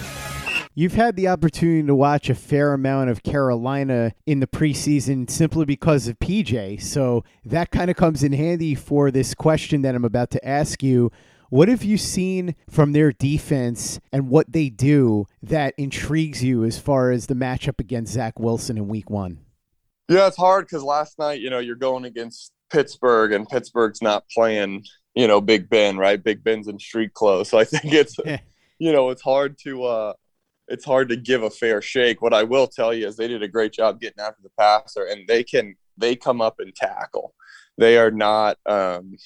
You've 0.77 0.95
had 0.95 1.17
the 1.17 1.27
opportunity 1.27 1.85
to 1.85 1.97
watch 1.97 2.31
a 2.31 2.35
fair 2.37 2.73
amount 2.73 3.11
of 3.11 3.25
Carolina 3.25 4.13
in 4.25 4.39
the 4.39 4.47
preseason 4.47 5.29
simply 5.29 5.65
because 5.65 6.07
of 6.07 6.19
PJ. 6.21 6.81
So 6.81 7.25
that 7.45 7.73
kind 7.73 7.91
of 7.91 7.97
comes 7.97 8.23
in 8.23 8.33
handy 8.33 8.77
for 8.77 9.11
this 9.11 9.35
question 9.35 9.83
that 9.83 9.97
I'm 9.97 10.05
about 10.05 10.31
to 10.31 10.49
ask 10.49 10.81
you. 10.83 11.11
What 11.51 11.69
have 11.69 11.83
you 11.83 11.99
seen 11.99 12.55
from 12.71 12.93
their 12.93 13.11
defense 13.11 13.99
and 14.13 14.29
what 14.29 14.53
they 14.53 14.69
do 14.69 15.27
that 15.43 15.75
intrigues 15.77 16.43
you 16.43 16.65
as 16.65 16.79
far 16.79 17.11
as 17.11 17.27
the 17.27 17.35
matchup 17.35 17.81
against 17.81 18.13
Zach 18.13 18.39
Wilson 18.39 18.77
in 18.77 18.87
week 18.87 19.11
one? 19.11 19.41
Yeah, 20.09 20.27
it's 20.29 20.37
hard 20.37 20.67
because 20.67 20.83
last 20.83 21.19
night, 21.19 21.41
you 21.41 21.51
know, 21.51 21.61
you're 21.61 21.77
going 21.77 22.05
against 22.05 22.53
Pittsburgh 22.75 23.33
and 23.33 23.49
Pittsburgh's 23.49 24.03
not 24.03 24.29
playing, 24.29 24.85
you 25.15 25.29
know, 25.29 25.41
Big 25.41 25.71
Ben, 25.71 25.97
right? 25.97 26.23
Big 26.23 26.43
Ben's 26.43 26.67
in 26.67 26.79
street 26.81 27.15
clothes. 27.15 27.49
So 27.49 27.59
I 27.59 27.65
think 27.65 27.93
it's, 27.93 28.17
you 28.79 28.93
know, 28.93 29.11
it's 29.11 29.23
hard 29.23 29.57
to, 29.63 29.85
uh, 29.85 30.13
it's 30.67 30.85
hard 30.85 31.09
to 31.11 31.17
give 31.17 31.45
a 31.45 31.51
fair 31.51 31.81
shake. 31.81 32.21
What 32.21 32.35
I 32.35 32.43
will 32.43 32.67
tell 32.67 32.93
you 32.93 33.07
is 33.07 33.17
they 33.17 33.29
did 33.29 33.45
a 33.45 33.49
great 33.49 33.73
job 33.73 34.01
getting 34.01 34.25
after 34.25 34.43
the 34.43 34.51
passer 34.59 35.05
and 35.05 35.27
they 35.29 35.45
can, 35.45 35.77
they 35.97 36.17
come 36.17 36.41
up 36.41 36.57
and 36.59 36.75
tackle. 36.75 37.33
They 37.79 37.97
are 37.97 38.11
not, 38.11 38.59
um, 38.67 39.17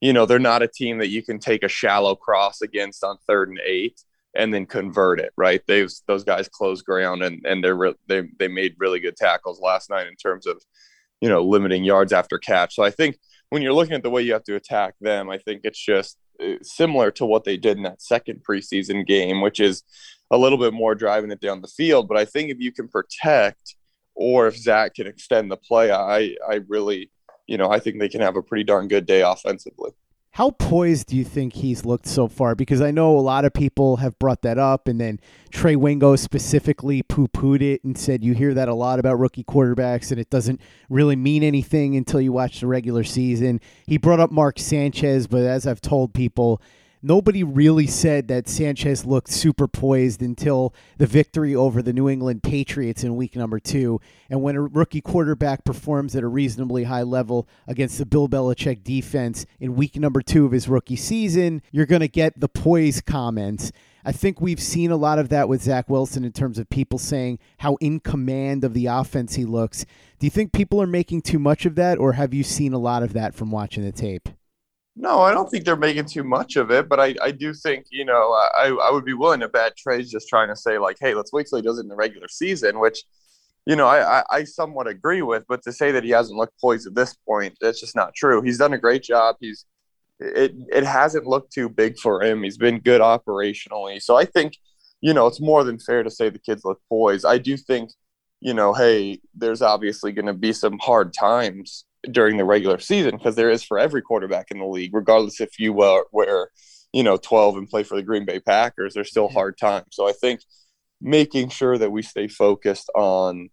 you 0.00 0.14
know, 0.14 0.24
they're 0.24 0.38
not 0.38 0.62
a 0.62 0.68
team 0.68 0.98
that 0.98 1.08
you 1.08 1.22
can 1.22 1.38
take 1.38 1.62
a 1.62 1.68
shallow 1.68 2.14
cross 2.14 2.62
against 2.62 3.04
on 3.04 3.18
third 3.26 3.50
and 3.50 3.60
eight 3.66 4.02
and 4.34 4.54
then 4.54 4.64
convert 4.64 5.20
it, 5.20 5.32
right? 5.36 5.60
They've 5.66 5.90
those 6.06 6.24
guys 6.24 6.48
close 6.48 6.80
ground 6.82 7.22
and 7.22 7.44
and 7.44 7.62
they're 7.62 7.74
re- 7.74 7.94
they 8.06 8.22
they 8.38 8.48
made 8.48 8.76
really 8.78 9.00
good 9.00 9.16
tackles 9.16 9.60
last 9.60 9.90
night 9.90 10.06
in 10.06 10.14
terms 10.14 10.46
of 10.46 10.62
you 11.20 11.28
know 11.28 11.42
limiting 11.42 11.84
yards 11.84 12.12
after 12.12 12.38
catch. 12.38 12.74
So 12.74 12.82
I 12.82 12.90
think 12.90 13.18
when 13.50 13.62
you're 13.62 13.72
looking 13.72 13.94
at 13.94 14.02
the 14.02 14.10
way 14.10 14.22
you 14.22 14.32
have 14.32 14.44
to 14.44 14.56
attack 14.56 14.94
them, 15.00 15.30
I 15.30 15.38
think 15.38 15.62
it's 15.64 15.82
just 15.82 16.18
uh, 16.42 16.54
similar 16.62 17.10
to 17.12 17.24
what 17.24 17.44
they 17.44 17.56
did 17.56 17.76
in 17.76 17.82
that 17.84 18.02
second 18.02 18.42
preseason 18.48 19.06
game, 19.06 19.40
which 19.40 19.60
is 19.60 19.82
a 20.30 20.38
little 20.38 20.58
bit 20.58 20.74
more 20.74 20.94
driving 20.94 21.30
it 21.30 21.40
down 21.40 21.62
the 21.62 21.68
field. 21.68 22.08
But 22.08 22.18
I 22.18 22.24
think 22.24 22.50
if 22.50 22.58
you 22.60 22.72
can 22.72 22.88
protect, 22.88 23.76
or 24.14 24.48
if 24.48 24.56
Zach 24.56 24.94
can 24.94 25.06
extend 25.06 25.50
the 25.50 25.56
play, 25.56 25.90
I 25.90 26.36
I 26.48 26.60
really 26.68 27.10
you 27.46 27.56
know 27.56 27.70
I 27.70 27.80
think 27.80 27.98
they 27.98 28.08
can 28.08 28.20
have 28.20 28.36
a 28.36 28.42
pretty 28.42 28.64
darn 28.64 28.88
good 28.88 29.06
day 29.06 29.22
offensively. 29.22 29.92
How 30.38 30.52
poised 30.52 31.08
do 31.08 31.16
you 31.16 31.24
think 31.24 31.52
he's 31.52 31.84
looked 31.84 32.06
so 32.06 32.28
far? 32.28 32.54
Because 32.54 32.80
I 32.80 32.92
know 32.92 33.18
a 33.18 33.20
lot 33.20 33.44
of 33.44 33.52
people 33.52 33.96
have 33.96 34.16
brought 34.20 34.42
that 34.42 34.56
up, 34.56 34.86
and 34.86 35.00
then 35.00 35.18
Trey 35.50 35.74
Wingo 35.74 36.14
specifically 36.14 37.02
poo 37.02 37.26
pooed 37.26 37.60
it 37.60 37.82
and 37.82 37.98
said 37.98 38.22
you 38.22 38.34
hear 38.34 38.54
that 38.54 38.68
a 38.68 38.74
lot 38.74 39.00
about 39.00 39.18
rookie 39.18 39.42
quarterbacks, 39.42 40.12
and 40.12 40.20
it 40.20 40.30
doesn't 40.30 40.60
really 40.88 41.16
mean 41.16 41.42
anything 41.42 41.96
until 41.96 42.20
you 42.20 42.30
watch 42.30 42.60
the 42.60 42.68
regular 42.68 43.02
season. 43.02 43.60
He 43.88 43.98
brought 43.98 44.20
up 44.20 44.30
Mark 44.30 44.60
Sanchez, 44.60 45.26
but 45.26 45.42
as 45.42 45.66
I've 45.66 45.80
told 45.80 46.14
people, 46.14 46.62
nobody 47.02 47.42
really 47.42 47.86
said 47.86 48.28
that 48.28 48.48
Sanchez 48.48 49.04
looked 49.04 49.30
super 49.30 49.68
poised 49.68 50.22
until 50.22 50.74
the 50.96 51.06
victory 51.06 51.54
over 51.54 51.82
the 51.82 51.92
New 51.92 52.08
England 52.08 52.42
Patriots 52.42 53.04
in 53.04 53.16
week 53.16 53.36
number 53.36 53.58
two. 53.58 54.00
And 54.30 54.42
when 54.42 54.56
a 54.56 54.62
rookie 54.62 55.00
quarterback 55.00 55.64
performs 55.64 56.14
at 56.16 56.22
a 56.22 56.28
reasonably 56.28 56.84
high 56.84 57.02
level 57.02 57.48
against 57.66 57.98
the 57.98 58.06
Bill 58.06 58.28
Belichick 58.28 58.84
defense 58.84 59.46
in 59.60 59.76
week 59.76 59.96
number 59.96 60.22
two 60.22 60.46
of 60.46 60.52
his 60.52 60.68
rookie 60.68 60.96
season, 60.96 61.62
you're 61.70 61.86
going 61.86 62.00
to 62.00 62.08
get 62.08 62.38
the 62.38 62.48
poise 62.48 63.00
comments. 63.00 63.72
I 64.04 64.12
think 64.12 64.40
we've 64.40 64.60
seen 64.60 64.90
a 64.90 64.96
lot 64.96 65.18
of 65.18 65.28
that 65.28 65.48
with 65.48 65.62
Zach 65.62 65.90
Wilson 65.90 66.24
in 66.24 66.32
terms 66.32 66.58
of 66.58 66.70
people 66.70 66.98
saying 66.98 67.38
how 67.58 67.76
in 67.76 68.00
command 68.00 68.64
of 68.64 68.72
the 68.72 68.86
offense 68.86 69.34
he 69.34 69.44
looks. 69.44 69.84
Do 70.18 70.26
you 70.26 70.30
think 70.30 70.52
people 70.52 70.80
are 70.80 70.86
making 70.86 71.22
too 71.22 71.38
much 71.38 71.66
of 71.66 71.74
that, 71.74 71.98
or 71.98 72.12
have 72.14 72.32
you 72.32 72.42
seen 72.42 72.72
a 72.72 72.78
lot 72.78 73.02
of 73.02 73.12
that 73.12 73.34
from 73.34 73.50
watching 73.50 73.84
the 73.84 73.92
tape? 73.92 74.28
No, 75.00 75.20
I 75.20 75.32
don't 75.32 75.48
think 75.48 75.64
they're 75.64 75.76
making 75.76 76.06
too 76.06 76.24
much 76.24 76.56
of 76.56 76.72
it, 76.72 76.88
but 76.88 76.98
I, 76.98 77.14
I 77.22 77.30
do 77.30 77.54
think, 77.54 77.86
you 77.90 78.04
know, 78.04 78.32
uh, 78.32 78.48
I, 78.58 78.88
I 78.88 78.90
would 78.90 79.04
be 79.04 79.12
willing 79.12 79.38
to 79.40 79.48
bet 79.48 79.76
Trey's 79.76 80.10
just 80.10 80.28
trying 80.28 80.48
to 80.48 80.56
say, 80.56 80.76
like, 80.76 80.96
hey, 80.98 81.14
let's 81.14 81.32
wait 81.32 81.46
till 81.46 81.58
he 81.58 81.62
does 81.62 81.78
it 81.78 81.82
in 81.82 81.88
the 81.88 81.94
regular 81.94 82.26
season, 82.26 82.80
which, 82.80 83.04
you 83.64 83.76
know, 83.76 83.86
I, 83.86 84.18
I, 84.18 84.24
I 84.28 84.44
somewhat 84.44 84.88
agree 84.88 85.22
with, 85.22 85.44
but 85.48 85.62
to 85.62 85.72
say 85.72 85.92
that 85.92 86.02
he 86.02 86.10
hasn't 86.10 86.36
looked 86.36 86.60
poised 86.60 86.88
at 86.88 86.96
this 86.96 87.14
point, 87.14 87.56
that's 87.60 87.80
just 87.80 87.94
not 87.94 88.12
true. 88.12 88.42
He's 88.42 88.58
done 88.58 88.72
a 88.72 88.78
great 88.78 89.04
job. 89.04 89.36
He's 89.40 89.66
it 90.20 90.52
it 90.72 90.84
hasn't 90.84 91.26
looked 91.26 91.52
too 91.52 91.68
big 91.68 91.96
for 91.96 92.20
him. 92.20 92.42
He's 92.42 92.58
been 92.58 92.80
good 92.80 93.00
operationally. 93.00 94.02
So 94.02 94.16
I 94.16 94.24
think, 94.24 94.56
you 95.00 95.14
know, 95.14 95.28
it's 95.28 95.40
more 95.40 95.62
than 95.62 95.78
fair 95.78 96.02
to 96.02 96.10
say 96.10 96.28
the 96.28 96.40
kids 96.40 96.64
look 96.64 96.80
poised. 96.88 97.24
I 97.24 97.38
do 97.38 97.56
think, 97.56 97.90
you 98.40 98.52
know, 98.52 98.72
hey, 98.72 99.20
there's 99.32 99.62
obviously 99.62 100.10
going 100.10 100.26
to 100.26 100.34
be 100.34 100.52
some 100.52 100.78
hard 100.80 101.12
times 101.12 101.84
during 102.12 102.36
the 102.36 102.44
regular 102.44 102.78
season 102.78 103.16
because 103.16 103.36
there 103.36 103.50
is 103.50 103.62
for 103.62 103.78
every 103.78 104.02
quarterback 104.02 104.50
in 104.50 104.58
the 104.58 104.66
league, 104.66 104.94
regardless 104.94 105.40
if 105.40 105.58
you 105.58 105.80
uh, 105.80 106.02
wear, 106.12 106.50
you 106.92 107.02
know, 107.02 107.16
12 107.16 107.56
and 107.56 107.68
play 107.68 107.82
for 107.82 107.96
the 107.96 108.02
Green 108.02 108.24
Bay 108.24 108.40
Packers, 108.40 108.94
there's 108.94 109.10
still 109.10 109.28
hard 109.28 109.58
times. 109.58 109.86
So 109.92 110.08
I 110.08 110.12
think 110.12 110.40
making 111.00 111.48
sure 111.50 111.78
that 111.78 111.90
we 111.90 112.02
stay 112.02 112.28
focused 112.28 112.90
on, 112.94 113.50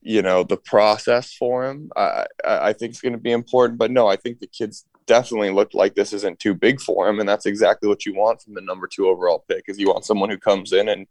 you 0.00 0.22
know, 0.22 0.44
the 0.44 0.56
process 0.56 1.32
for 1.34 1.68
him, 1.68 1.90
I, 1.96 2.26
I 2.44 2.72
think 2.72 2.92
is 2.92 3.00
going 3.00 3.12
to 3.12 3.18
be 3.18 3.32
important. 3.32 3.78
But 3.78 3.90
no, 3.90 4.06
I 4.06 4.16
think 4.16 4.40
the 4.40 4.46
kids 4.46 4.84
definitely 5.06 5.50
looked 5.50 5.74
like 5.74 5.94
this 5.94 6.12
isn't 6.12 6.38
too 6.38 6.54
big 6.54 6.80
for 6.80 7.08
him. 7.08 7.20
And 7.20 7.28
that's 7.28 7.46
exactly 7.46 7.88
what 7.88 8.06
you 8.06 8.14
want 8.14 8.42
from 8.42 8.54
the 8.54 8.60
number 8.60 8.86
two 8.86 9.08
overall 9.08 9.44
pick 9.48 9.64
is 9.68 9.78
you 9.78 9.88
want 9.88 10.04
someone 10.04 10.30
who 10.30 10.38
comes 10.38 10.72
in 10.72 10.88
and, 10.88 11.06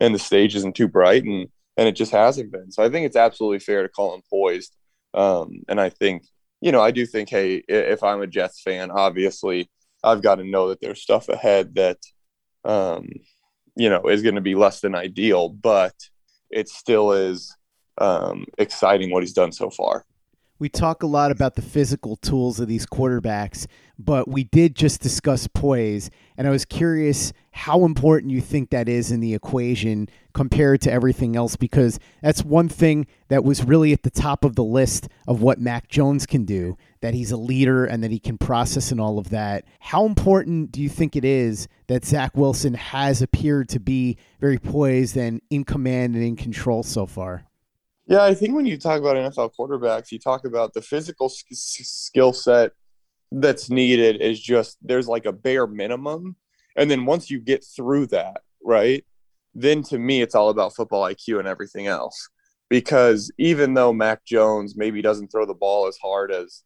and 0.00 0.14
the 0.14 0.18
stage 0.18 0.54
isn't 0.54 0.76
too 0.76 0.88
bright 0.88 1.24
and, 1.24 1.48
and 1.76 1.88
it 1.88 1.96
just 1.96 2.12
hasn't 2.12 2.52
been. 2.52 2.70
So 2.70 2.82
I 2.82 2.88
think 2.88 3.06
it's 3.06 3.16
absolutely 3.16 3.60
fair 3.60 3.82
to 3.82 3.88
call 3.88 4.14
him 4.14 4.22
poised. 4.28 4.76
Um, 5.14 5.62
and 5.68 5.80
I 5.80 5.88
think, 5.90 6.24
you 6.60 6.72
know, 6.72 6.80
I 6.80 6.90
do 6.90 7.06
think, 7.06 7.28
hey, 7.28 7.62
if 7.68 8.02
I'm 8.02 8.22
a 8.22 8.26
Jets 8.26 8.60
fan, 8.62 8.90
obviously 8.90 9.70
I've 10.02 10.22
got 10.22 10.36
to 10.36 10.44
know 10.44 10.68
that 10.68 10.80
there's 10.80 11.02
stuff 11.02 11.28
ahead 11.28 11.74
that, 11.74 11.98
um, 12.64 13.08
you 13.76 13.90
know, 13.90 14.08
is 14.08 14.22
going 14.22 14.36
to 14.36 14.40
be 14.40 14.54
less 14.54 14.80
than 14.80 14.94
ideal, 14.94 15.48
but 15.48 15.94
it 16.50 16.68
still 16.68 17.12
is 17.12 17.56
um, 17.98 18.46
exciting 18.58 19.10
what 19.10 19.22
he's 19.22 19.32
done 19.32 19.52
so 19.52 19.70
far 19.70 20.04
we 20.62 20.68
talk 20.68 21.02
a 21.02 21.06
lot 21.08 21.32
about 21.32 21.56
the 21.56 21.60
physical 21.60 22.14
tools 22.14 22.60
of 22.60 22.68
these 22.68 22.86
quarterbacks, 22.86 23.66
but 23.98 24.28
we 24.28 24.44
did 24.44 24.76
just 24.76 25.00
discuss 25.00 25.48
poise. 25.48 26.08
And 26.36 26.46
I 26.46 26.50
was 26.50 26.64
curious 26.64 27.32
how 27.50 27.84
important 27.84 28.30
you 28.30 28.40
think 28.40 28.70
that 28.70 28.88
is 28.88 29.10
in 29.10 29.18
the 29.18 29.34
equation 29.34 30.08
compared 30.34 30.80
to 30.82 30.92
everything 30.92 31.34
else, 31.34 31.56
because 31.56 31.98
that's 32.22 32.44
one 32.44 32.68
thing 32.68 33.08
that 33.26 33.42
was 33.42 33.64
really 33.64 33.92
at 33.92 34.04
the 34.04 34.10
top 34.10 34.44
of 34.44 34.54
the 34.54 34.62
list 34.62 35.08
of 35.26 35.42
what 35.42 35.58
Mac 35.58 35.88
Jones 35.88 36.26
can 36.26 36.44
do 36.44 36.76
that 37.00 37.12
he's 37.12 37.32
a 37.32 37.36
leader 37.36 37.84
and 37.84 38.04
that 38.04 38.12
he 38.12 38.20
can 38.20 38.38
process 38.38 38.92
and 38.92 39.00
all 39.00 39.18
of 39.18 39.30
that. 39.30 39.64
How 39.80 40.06
important 40.06 40.70
do 40.70 40.80
you 40.80 40.88
think 40.88 41.16
it 41.16 41.24
is 41.24 41.66
that 41.88 42.04
Zach 42.04 42.36
Wilson 42.36 42.74
has 42.74 43.20
appeared 43.20 43.68
to 43.70 43.80
be 43.80 44.16
very 44.38 44.58
poised 44.58 45.16
and 45.16 45.42
in 45.50 45.64
command 45.64 46.14
and 46.14 46.22
in 46.22 46.36
control 46.36 46.84
so 46.84 47.04
far? 47.04 47.46
Yeah, 48.06 48.24
I 48.24 48.34
think 48.34 48.54
when 48.54 48.66
you 48.66 48.76
talk 48.76 49.00
about 49.00 49.16
NFL 49.16 49.52
quarterbacks, 49.58 50.10
you 50.10 50.18
talk 50.18 50.44
about 50.44 50.74
the 50.74 50.82
physical 50.82 51.28
skill 51.30 52.32
set 52.32 52.72
that's 53.30 53.70
needed 53.70 54.20
is 54.20 54.40
just 54.40 54.76
there's 54.82 55.08
like 55.08 55.24
a 55.24 55.32
bare 55.32 55.66
minimum. 55.66 56.36
And 56.76 56.90
then 56.90 57.04
once 57.04 57.30
you 57.30 57.38
get 57.38 57.64
through 57.64 58.06
that, 58.08 58.42
right, 58.64 59.04
then 59.54 59.82
to 59.84 59.98
me, 59.98 60.22
it's 60.22 60.34
all 60.34 60.48
about 60.48 60.74
football 60.74 61.04
IQ 61.04 61.38
and 61.38 61.48
everything 61.48 61.86
else. 61.86 62.28
Because 62.68 63.30
even 63.38 63.74
though 63.74 63.92
Mac 63.92 64.24
Jones 64.24 64.74
maybe 64.76 65.02
doesn't 65.02 65.28
throw 65.28 65.46
the 65.46 65.54
ball 65.54 65.86
as 65.86 65.98
hard 65.98 66.32
as 66.32 66.64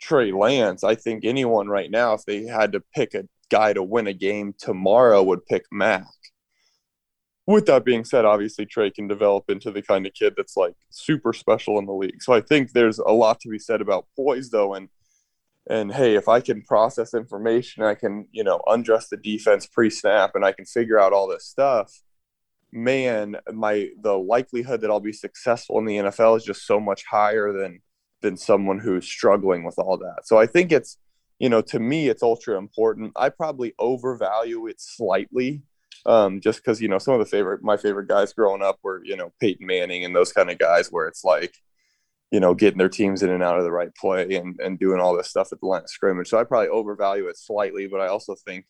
Trey 0.00 0.32
Lance, 0.32 0.84
I 0.84 0.94
think 0.94 1.24
anyone 1.24 1.68
right 1.68 1.90
now, 1.90 2.14
if 2.14 2.24
they 2.24 2.44
had 2.44 2.72
to 2.72 2.82
pick 2.94 3.14
a 3.14 3.24
guy 3.50 3.72
to 3.72 3.82
win 3.82 4.06
a 4.06 4.14
game 4.14 4.54
tomorrow, 4.58 5.22
would 5.22 5.44
pick 5.46 5.64
Mac 5.72 6.04
with 7.50 7.66
that 7.66 7.84
being 7.84 8.04
said, 8.04 8.24
obviously 8.24 8.66
Trey 8.66 8.90
can 8.90 9.08
develop 9.08 9.48
into 9.48 9.70
the 9.70 9.82
kind 9.82 10.06
of 10.06 10.14
kid 10.14 10.34
that's 10.36 10.56
like 10.56 10.74
super 10.90 11.32
special 11.32 11.78
in 11.78 11.86
the 11.86 11.92
league. 11.92 12.22
So 12.22 12.32
I 12.32 12.40
think 12.40 12.72
there's 12.72 12.98
a 12.98 13.12
lot 13.12 13.40
to 13.40 13.48
be 13.48 13.58
said 13.58 13.80
about 13.80 14.06
poise 14.16 14.50
though, 14.50 14.74
and 14.74 14.88
and 15.68 15.92
hey, 15.92 16.14
if 16.14 16.28
I 16.28 16.40
can 16.40 16.62
process 16.62 17.14
information, 17.14 17.82
I 17.82 17.94
can 17.94 18.26
you 18.32 18.44
know 18.44 18.60
undress 18.66 19.08
the 19.08 19.16
defense 19.16 19.66
pre-snap, 19.66 20.32
and 20.34 20.44
I 20.44 20.52
can 20.52 20.64
figure 20.64 20.98
out 20.98 21.12
all 21.12 21.28
this 21.28 21.46
stuff. 21.46 21.92
Man, 22.72 23.36
my 23.52 23.88
the 24.00 24.16
likelihood 24.16 24.80
that 24.80 24.90
I'll 24.90 25.00
be 25.00 25.12
successful 25.12 25.78
in 25.78 25.84
the 25.84 25.96
NFL 25.96 26.36
is 26.36 26.44
just 26.44 26.66
so 26.66 26.80
much 26.80 27.04
higher 27.04 27.52
than 27.52 27.80
than 28.22 28.36
someone 28.36 28.78
who's 28.78 29.06
struggling 29.06 29.64
with 29.64 29.78
all 29.78 29.96
that. 29.98 30.22
So 30.24 30.38
I 30.38 30.46
think 30.46 30.72
it's 30.72 30.98
you 31.38 31.48
know 31.48 31.62
to 31.62 31.80
me 31.80 32.08
it's 32.08 32.22
ultra 32.22 32.58
important. 32.58 33.12
I 33.16 33.28
probably 33.28 33.74
overvalue 33.78 34.66
it 34.66 34.80
slightly 34.80 35.62
um, 36.06 36.40
just 36.40 36.60
because 36.60 36.80
you 36.80 36.88
know 36.88 36.98
some 36.98 37.14
of 37.14 37.20
the 37.20 37.26
favorite 37.26 37.62
my 37.62 37.76
favorite 37.76 38.08
guys 38.08 38.32
growing 38.32 38.62
up 38.62 38.78
were 38.82 39.02
you 39.04 39.16
know 39.16 39.32
Peyton 39.40 39.66
Manning 39.66 40.04
and 40.04 40.14
those 40.14 40.32
kind 40.32 40.50
of 40.50 40.58
guys 40.58 40.88
where 40.88 41.06
it's 41.06 41.24
like 41.24 41.54
you 42.30 42.40
know 42.40 42.54
getting 42.54 42.78
their 42.78 42.88
teams 42.88 43.22
in 43.22 43.30
and 43.30 43.42
out 43.42 43.58
of 43.58 43.64
the 43.64 43.72
right 43.72 43.94
play 43.94 44.34
and 44.36 44.58
and 44.60 44.78
doing 44.78 45.00
all 45.00 45.16
this 45.16 45.28
stuff 45.28 45.52
at 45.52 45.60
the 45.60 45.66
line 45.66 45.82
of 45.82 45.90
scrimmage. 45.90 46.28
So 46.28 46.38
I 46.38 46.44
probably 46.44 46.68
overvalue 46.68 47.26
it 47.28 47.36
slightly, 47.36 47.86
but 47.86 48.00
I 48.00 48.08
also 48.08 48.34
think 48.34 48.66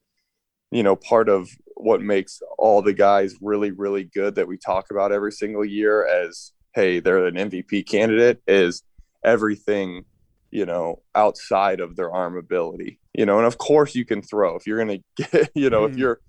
you 0.70 0.82
know 0.82 0.96
part 0.96 1.28
of 1.28 1.48
what 1.76 2.02
makes 2.02 2.40
all 2.58 2.82
the 2.82 2.92
guys 2.92 3.34
really 3.40 3.70
really 3.70 4.04
good 4.04 4.34
that 4.34 4.48
we 4.48 4.56
talk 4.56 4.86
about 4.90 5.12
every 5.12 5.32
single 5.32 5.64
year 5.64 6.06
as 6.06 6.52
hey 6.74 7.00
they're 7.00 7.26
an 7.26 7.34
MVP 7.34 7.86
candidate 7.88 8.40
is 8.46 8.82
everything 9.24 10.04
you 10.50 10.66
know 10.66 11.02
outside 11.14 11.80
of 11.80 11.96
their 11.96 12.12
arm 12.12 12.36
ability 12.36 13.00
you 13.14 13.26
know 13.26 13.38
and 13.38 13.46
of 13.46 13.58
course 13.58 13.94
you 13.94 14.04
can 14.04 14.22
throw 14.22 14.56
if 14.56 14.66
you're 14.66 14.82
going 14.82 15.02
to 15.16 15.24
get 15.30 15.50
you 15.54 15.70
know 15.70 15.86
mm. 15.86 15.90
if 15.90 15.96
you're 15.96 16.20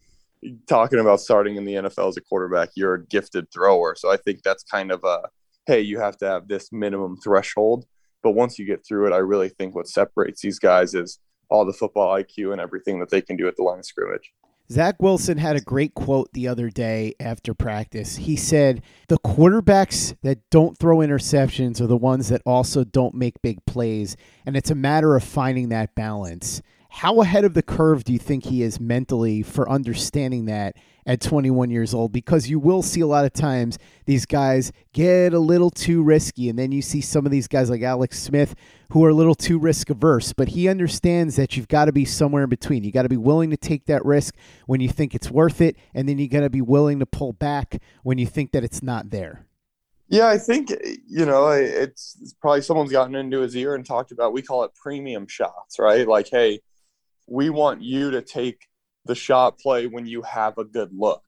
talking 0.67 0.99
about 0.99 1.19
starting 1.19 1.55
in 1.55 1.65
the 1.65 1.73
NFL 1.73 2.09
as 2.09 2.17
a 2.17 2.21
quarterback, 2.21 2.69
you're 2.75 2.95
a 2.95 3.05
gifted 3.05 3.51
thrower. 3.51 3.95
So 3.95 4.11
I 4.11 4.17
think 4.17 4.43
that's 4.43 4.63
kind 4.63 4.91
of 4.91 5.03
a 5.03 5.29
hey, 5.67 5.81
you 5.81 5.99
have 5.99 6.17
to 6.17 6.25
have 6.25 6.47
this 6.47 6.71
minimum 6.71 7.17
threshold. 7.17 7.85
But 8.23 8.31
once 8.31 8.57
you 8.59 8.65
get 8.65 8.85
through 8.85 9.07
it, 9.07 9.13
I 9.13 9.17
really 9.17 9.49
think 9.49 9.75
what 9.75 9.87
separates 9.87 10.41
these 10.41 10.59
guys 10.59 10.93
is 10.93 11.19
all 11.49 11.65
the 11.65 11.73
football 11.73 12.15
IQ 12.15 12.51
and 12.51 12.61
everything 12.61 12.99
that 12.99 13.09
they 13.09 13.21
can 13.21 13.35
do 13.35 13.47
at 13.47 13.55
the 13.55 13.63
line 13.63 13.79
of 13.79 13.85
scrimmage. 13.85 14.31
Zach 14.71 15.01
Wilson 15.01 15.37
had 15.37 15.57
a 15.57 15.61
great 15.61 15.93
quote 15.95 16.31
the 16.31 16.47
other 16.47 16.69
day 16.69 17.13
after 17.19 17.53
practice. 17.53 18.15
He 18.15 18.37
said, 18.37 18.81
The 19.09 19.17
quarterbacks 19.17 20.15
that 20.23 20.49
don't 20.49 20.77
throw 20.77 20.97
interceptions 20.97 21.81
are 21.81 21.87
the 21.87 21.97
ones 21.97 22.29
that 22.29 22.41
also 22.45 22.85
don't 22.85 23.13
make 23.13 23.41
big 23.41 23.65
plays. 23.65 24.15
And 24.45 24.55
it's 24.55 24.71
a 24.71 24.75
matter 24.75 25.17
of 25.17 25.25
finding 25.25 25.69
that 25.69 25.93
balance. 25.93 26.61
How 26.93 27.21
ahead 27.21 27.45
of 27.45 27.53
the 27.53 27.63
curve 27.63 28.03
do 28.03 28.11
you 28.11 28.19
think 28.19 28.45
he 28.45 28.61
is 28.61 28.79
mentally 28.79 29.43
for 29.43 29.67
understanding 29.67 30.45
that 30.45 30.75
at 31.05 31.21
21 31.21 31.71
years 31.71 31.93
old? 31.93 32.11
Because 32.11 32.49
you 32.49 32.59
will 32.59 32.83
see 32.83 32.99
a 32.99 33.07
lot 33.07 33.23
of 33.23 33.31
times 33.31 33.79
these 34.05 34.25
guys 34.25 34.73
get 34.91 35.33
a 35.33 35.39
little 35.39 35.69
too 35.69 36.03
risky, 36.03 36.49
and 36.49 36.59
then 36.59 36.73
you 36.73 36.81
see 36.81 36.99
some 36.99 37.25
of 37.25 37.31
these 37.31 37.47
guys 37.47 37.69
like 37.69 37.81
Alex 37.81 38.19
Smith 38.19 38.55
who 38.91 39.05
are 39.05 39.09
a 39.09 39.13
little 39.13 39.33
too 39.33 39.57
risk 39.57 39.89
averse. 39.89 40.33
But 40.33 40.49
he 40.49 40.67
understands 40.67 41.37
that 41.37 41.55
you've 41.55 41.69
got 41.69 41.85
to 41.85 41.93
be 41.93 42.03
somewhere 42.03 42.43
in 42.43 42.49
between. 42.49 42.83
You 42.83 42.91
got 42.91 43.03
to 43.03 43.09
be 43.09 43.17
willing 43.17 43.51
to 43.51 43.57
take 43.57 43.85
that 43.85 44.03
risk 44.03 44.35
when 44.67 44.81
you 44.81 44.89
think 44.89 45.15
it's 45.15 45.31
worth 45.31 45.61
it, 45.61 45.77
and 45.93 46.09
then 46.09 46.19
you 46.19 46.27
got 46.27 46.41
to 46.41 46.49
be 46.49 46.61
willing 46.61 46.99
to 46.99 47.05
pull 47.05 47.31
back 47.31 47.81
when 48.03 48.17
you 48.17 48.27
think 48.27 48.51
that 48.51 48.65
it's 48.65 48.83
not 48.83 49.09
there. 49.11 49.47
Yeah, 50.09 50.27
I 50.27 50.37
think 50.37 50.71
you 51.07 51.25
know 51.25 51.47
it's, 51.51 52.17
it's 52.21 52.33
probably 52.33 52.61
someone's 52.61 52.91
gotten 52.91 53.15
into 53.15 53.39
his 53.39 53.55
ear 53.55 53.75
and 53.75 53.85
talked 53.85 54.11
about. 54.11 54.33
We 54.33 54.41
call 54.41 54.65
it 54.65 54.75
premium 54.75 55.25
shots, 55.25 55.79
right? 55.79 56.05
Like, 56.05 56.27
hey, 56.29 56.59
we 57.27 57.49
want 57.49 57.81
you 57.81 58.11
to 58.11 58.21
take 58.21 58.67
the 59.05 59.15
shot 59.15 59.59
play 59.59 59.87
when 59.87 60.05
you 60.05 60.21
have 60.21 60.57
a 60.57 60.63
good 60.63 60.91
look. 60.93 61.23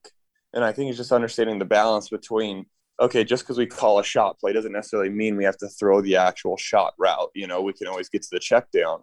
And 0.53 0.63
I 0.63 0.71
think 0.71 0.89
it's 0.89 0.97
just 0.97 1.11
understanding 1.11 1.59
the 1.59 1.65
balance 1.65 2.09
between 2.09 2.65
okay, 2.99 3.23
just 3.23 3.43
because 3.43 3.57
we 3.57 3.65
call 3.65 3.99
a 3.99 4.03
shot 4.03 4.39
play 4.39 4.53
doesn't 4.53 4.71
necessarily 4.71 5.09
mean 5.09 5.35
we 5.35 5.43
have 5.43 5.57
to 5.57 5.67
throw 5.67 5.99
the 6.01 6.15
actual 6.15 6.55
shot 6.57 6.93
route. 6.97 7.31
You 7.33 7.47
know, 7.47 7.61
we 7.61 7.73
can 7.73 7.87
always 7.87 8.07
get 8.07 8.21
to 8.21 8.29
the 8.31 8.39
check 8.39 8.69
down. 8.71 8.99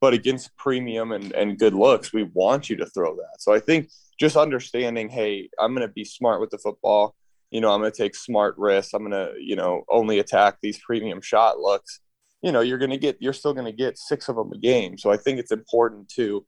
But 0.00 0.14
against 0.14 0.56
premium 0.56 1.12
and, 1.12 1.32
and 1.32 1.58
good 1.58 1.74
looks, 1.74 2.12
we 2.12 2.24
want 2.24 2.70
you 2.70 2.76
to 2.76 2.86
throw 2.86 3.14
that. 3.16 3.36
So 3.38 3.52
I 3.54 3.60
think 3.60 3.88
just 4.18 4.36
understanding, 4.36 5.08
hey, 5.08 5.48
I'm 5.58 5.74
going 5.74 5.86
to 5.86 5.92
be 5.92 6.04
smart 6.04 6.40
with 6.40 6.50
the 6.50 6.58
football. 6.58 7.14
You 7.50 7.60
know, 7.60 7.70
I'm 7.72 7.80
going 7.80 7.92
to 7.92 7.96
take 7.96 8.16
smart 8.16 8.56
risks. 8.58 8.94
I'm 8.94 9.08
going 9.08 9.12
to, 9.12 9.34
you 9.38 9.56
know, 9.56 9.84
only 9.88 10.18
attack 10.18 10.58
these 10.60 10.78
premium 10.78 11.20
shot 11.20 11.58
looks 11.58 12.00
you 12.42 12.52
know 12.52 12.60
you're 12.60 12.78
going 12.78 12.90
to 12.90 12.98
get 12.98 13.16
you're 13.20 13.32
still 13.32 13.54
going 13.54 13.66
to 13.66 13.72
get 13.72 13.98
six 13.98 14.28
of 14.28 14.36
them 14.36 14.52
a 14.52 14.58
game 14.58 14.96
so 14.96 15.10
i 15.10 15.16
think 15.16 15.38
it's 15.38 15.52
important 15.52 16.08
to 16.08 16.44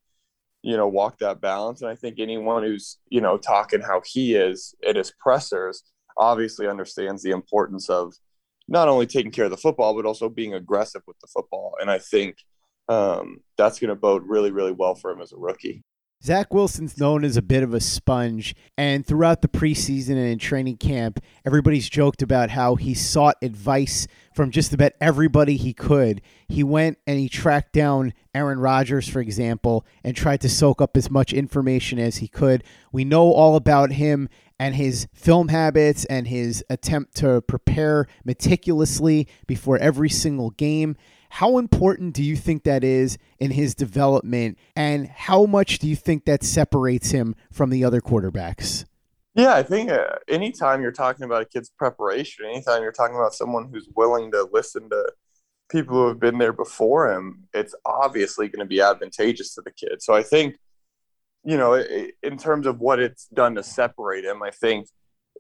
you 0.62 0.76
know, 0.76 0.88
walk 0.88 1.18
that 1.18 1.40
balance. 1.40 1.83
And 1.83 1.90
I 1.90 1.96
think 1.96 2.18
anyone 2.18 2.62
who's, 2.62 2.98
you 3.09 3.20
know, 3.20 3.37
talking 3.37 3.81
how 3.81 4.00
he 4.05 4.35
is 4.35 4.74
at 4.88 4.96
his 4.96 5.12
pressers 5.18 5.83
obviously 6.16 6.68
understands 6.68 7.22
the 7.22 7.33
importance 7.33 7.90
of 7.90 8.14
not 8.68 8.88
only 8.88 9.07
taking 9.07 9.33
care 9.33 9.46
of 9.46 9.50
the 9.50 9.57
football, 9.57 9.94
but 9.94 10.07
also 10.07 10.28
being 10.28 10.55
aggressive 10.55 11.02
with 11.07 11.18
the 11.20 11.26
football. 11.26 11.74
And 11.81 11.90
I 11.90 11.98
think 11.98 12.37
um, 12.88 13.38
that's 13.59 13.81
going 13.81 13.88
to 13.88 13.96
bode 13.96 14.22
really, 14.24 14.52
really 14.52 14.72
well 14.72 14.94
for 14.94 15.11
him 15.11 15.20
as 15.20 15.33
a 15.33 15.37
rookie. 15.37 15.83
Zach 16.24 16.54
Wilson's 16.54 16.98
known 16.98 17.24
as 17.24 17.37
a 17.37 17.42
bit 17.42 17.64
of 17.64 17.74
a 17.74 17.80
sponge, 17.80 18.54
and 18.78 19.04
throughout 19.04 19.42
the 19.42 19.48
preseason 19.48 20.11
and 20.11 20.28
in 20.28 20.38
training 20.38 20.76
camp, 20.76 21.18
everybody's 21.44 21.88
joked 21.88 22.22
about 22.22 22.50
how 22.50 22.76
he 22.76 22.94
sought 22.94 23.37
advice 23.42 24.06
from 24.32 24.52
just 24.52 24.72
about 24.72 24.92
everybody 25.00 25.56
he 25.56 25.72
could. 25.72 26.22
He 26.48 26.62
went 26.62 26.98
and 27.08 27.18
he 27.18 27.28
tracked 27.28 27.72
down 27.72 28.12
Aaron 28.37 28.61
Rodgers, 28.61 29.08
for 29.08 29.20
example, 29.20 29.85
and 30.04 30.14
tried 30.14 30.40
to 30.42 30.48
soak 30.48 30.80
up 30.80 30.96
as 30.96 31.11
much 31.11 31.32
information 31.32 31.98
as 31.98 32.18
he 32.18 32.28
could. 32.28 32.62
We 32.92 33.04
know 33.04 33.32
all 33.32 33.56
about 33.56 33.90
him 33.90 34.28
and 34.61 34.76
his 34.76 35.08
film 35.12 35.48
habits 35.48 36.04
and 36.04 36.28
his 36.28 36.64
attempt 36.70 37.16
to 37.16 37.42
prepare 37.42 38.06
meticulously 38.24 39.26
before 39.48 39.76
every 39.78 40.08
single 40.08 40.50
game. 40.50 40.94
How 41.37 41.57
important 41.57 42.12
do 42.12 42.23
you 42.23 42.37
think 42.37 42.64
that 42.64 42.85
is 42.85 43.16
in 43.38 43.53
his 43.53 43.75
development, 43.75 44.59
and 44.77 45.09
how 45.09 45.47
much 45.47 45.79
do 45.79 45.88
you 45.88 45.97
think 45.97 46.27
that 46.27 46.45
separates 46.45 47.11
him 47.11 47.35
from 47.51 47.71
the 47.71 47.85
other 47.85 48.03
quarterbacks? 48.03 48.85
Yeah, 49.35 49.55
I 49.55 49.62
think 49.62 49.90
uh, 49.90 50.16
anytime 50.29 50.83
you're 50.83 50.92
talking 50.92 51.25
about 51.25 51.40
a 51.40 51.47
kid's 51.47 51.71
preparation, 51.71 52.45
anytime 52.45 52.83
you're 52.83 52.92
talking 52.92 53.16
about 53.16 53.33
someone 53.33 53.71
who's 53.73 53.88
willing 53.97 54.31
to 54.33 54.47
listen 54.53 54.90
to 54.90 55.11
people 55.71 55.95
who 55.95 56.09
have 56.09 56.21
been 56.21 56.37
there 56.37 56.53
before 56.53 57.11
him, 57.11 57.49
it's 57.55 57.75
obviously 57.87 58.49
going 58.49 58.61
to 58.61 58.66
be 58.66 58.83
advantageous 58.83 59.55
to 59.55 59.62
the 59.62 59.73
kid. 59.73 60.03
So 60.03 60.12
I 60.12 60.23
think, 60.23 60.57
you 61.45 61.57
know, 61.57 61.83
in 62.23 62.37
terms 62.37 62.66
of 62.66 62.79
what 62.79 63.01
it's 63.01 63.27
done 63.29 63.55
to 63.55 63.62
separate 63.62 64.27
him, 64.27 64.42
I 64.42 64.51
think 64.51 64.87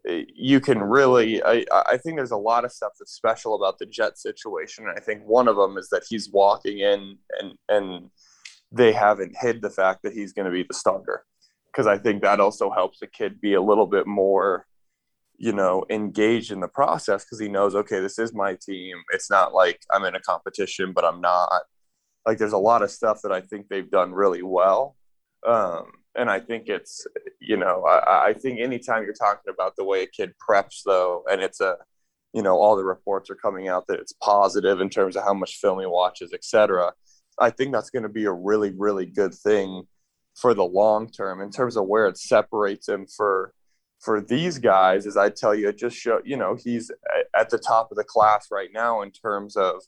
you 0.04 0.60
can 0.60 0.80
really 0.82 1.42
I, 1.42 1.64
I 1.72 1.96
think 1.96 2.16
there's 2.16 2.32
a 2.32 2.36
lot 2.36 2.64
of 2.64 2.72
stuff 2.72 2.92
that's 2.98 3.12
special 3.12 3.54
about 3.54 3.78
the 3.78 3.86
jet 3.86 4.18
situation. 4.18 4.88
And 4.88 4.96
i 4.96 5.00
think 5.00 5.22
one 5.24 5.48
of 5.48 5.56
them 5.56 5.78
is 5.78 5.88
that 5.90 6.02
he's 6.08 6.30
walking 6.30 6.80
in 6.80 7.18
and 7.40 7.52
and 7.68 8.10
they 8.72 8.92
haven't 8.92 9.36
hid 9.38 9.62
the 9.62 9.70
fact 9.70 10.02
that 10.02 10.12
he's 10.12 10.32
going 10.32 10.46
to 10.46 10.52
be 10.52 10.64
the 10.64 10.74
starter. 10.74 11.24
Because 11.66 11.86
i 11.86 11.96
think 11.96 12.22
that 12.22 12.40
also 12.40 12.70
helps 12.70 12.98
the 13.00 13.06
kid 13.06 13.40
be 13.40 13.54
a 13.54 13.62
little 13.62 13.86
bit 13.86 14.06
more 14.06 14.66
you 15.38 15.52
know 15.52 15.84
engaged 15.90 16.52
in 16.52 16.60
the 16.60 16.68
process 16.68 17.24
because 17.24 17.40
he 17.40 17.48
knows 17.48 17.74
okay 17.74 18.00
this 18.00 18.18
is 18.18 18.34
my 18.34 18.56
team. 18.60 18.96
It's 19.12 19.30
not 19.30 19.54
like 19.54 19.80
i'm 19.92 20.04
in 20.04 20.16
a 20.16 20.20
competition 20.20 20.92
but 20.92 21.04
i'm 21.04 21.20
not. 21.20 21.50
Like 22.26 22.38
there's 22.38 22.52
a 22.52 22.58
lot 22.58 22.82
of 22.82 22.90
stuff 22.90 23.20
that 23.22 23.32
i 23.32 23.40
think 23.40 23.68
they've 23.68 23.90
done 23.90 24.12
really 24.12 24.42
well. 24.42 24.96
Um, 25.46 25.92
and 26.16 26.30
I 26.30 26.40
think 26.40 26.68
it's 26.68 27.06
you 27.40 27.56
know 27.56 27.84
I, 27.84 28.28
I 28.28 28.32
think 28.34 28.60
anytime 28.60 29.04
you're 29.04 29.14
talking 29.14 29.52
about 29.52 29.76
the 29.76 29.84
way 29.84 30.02
a 30.02 30.06
kid 30.06 30.34
preps 30.38 30.82
though, 30.84 31.24
and 31.30 31.40
it's 31.40 31.60
a 31.60 31.76
you 32.32 32.42
know 32.42 32.56
all 32.56 32.76
the 32.76 32.84
reports 32.84 33.30
are 33.30 33.34
coming 33.34 33.68
out 33.68 33.86
that 33.88 34.00
it's 34.00 34.12
positive 34.22 34.80
in 34.80 34.90
terms 34.90 35.16
of 35.16 35.24
how 35.24 35.34
much 35.34 35.56
film 35.56 35.80
he 35.80 35.86
watches, 35.86 36.32
etc. 36.32 36.92
I 37.38 37.50
think 37.50 37.72
that's 37.72 37.90
going 37.90 38.02
to 38.02 38.08
be 38.08 38.24
a 38.24 38.32
really 38.32 38.72
really 38.76 39.06
good 39.06 39.34
thing 39.34 39.84
for 40.34 40.54
the 40.54 40.64
long 40.64 41.10
term 41.10 41.40
in 41.40 41.50
terms 41.50 41.76
of 41.76 41.86
where 41.86 42.06
it 42.06 42.18
separates 42.18 42.88
him 42.88 43.06
for 43.06 43.52
for 44.00 44.20
these 44.20 44.58
guys. 44.58 45.06
As 45.06 45.16
I 45.16 45.30
tell 45.30 45.54
you, 45.54 45.68
it 45.68 45.78
just 45.78 45.96
show 45.96 46.20
you 46.24 46.36
know 46.36 46.56
he's 46.62 46.90
at 47.34 47.50
the 47.50 47.58
top 47.58 47.90
of 47.90 47.96
the 47.96 48.04
class 48.04 48.48
right 48.50 48.70
now 48.72 49.02
in 49.02 49.10
terms 49.10 49.56
of 49.56 49.82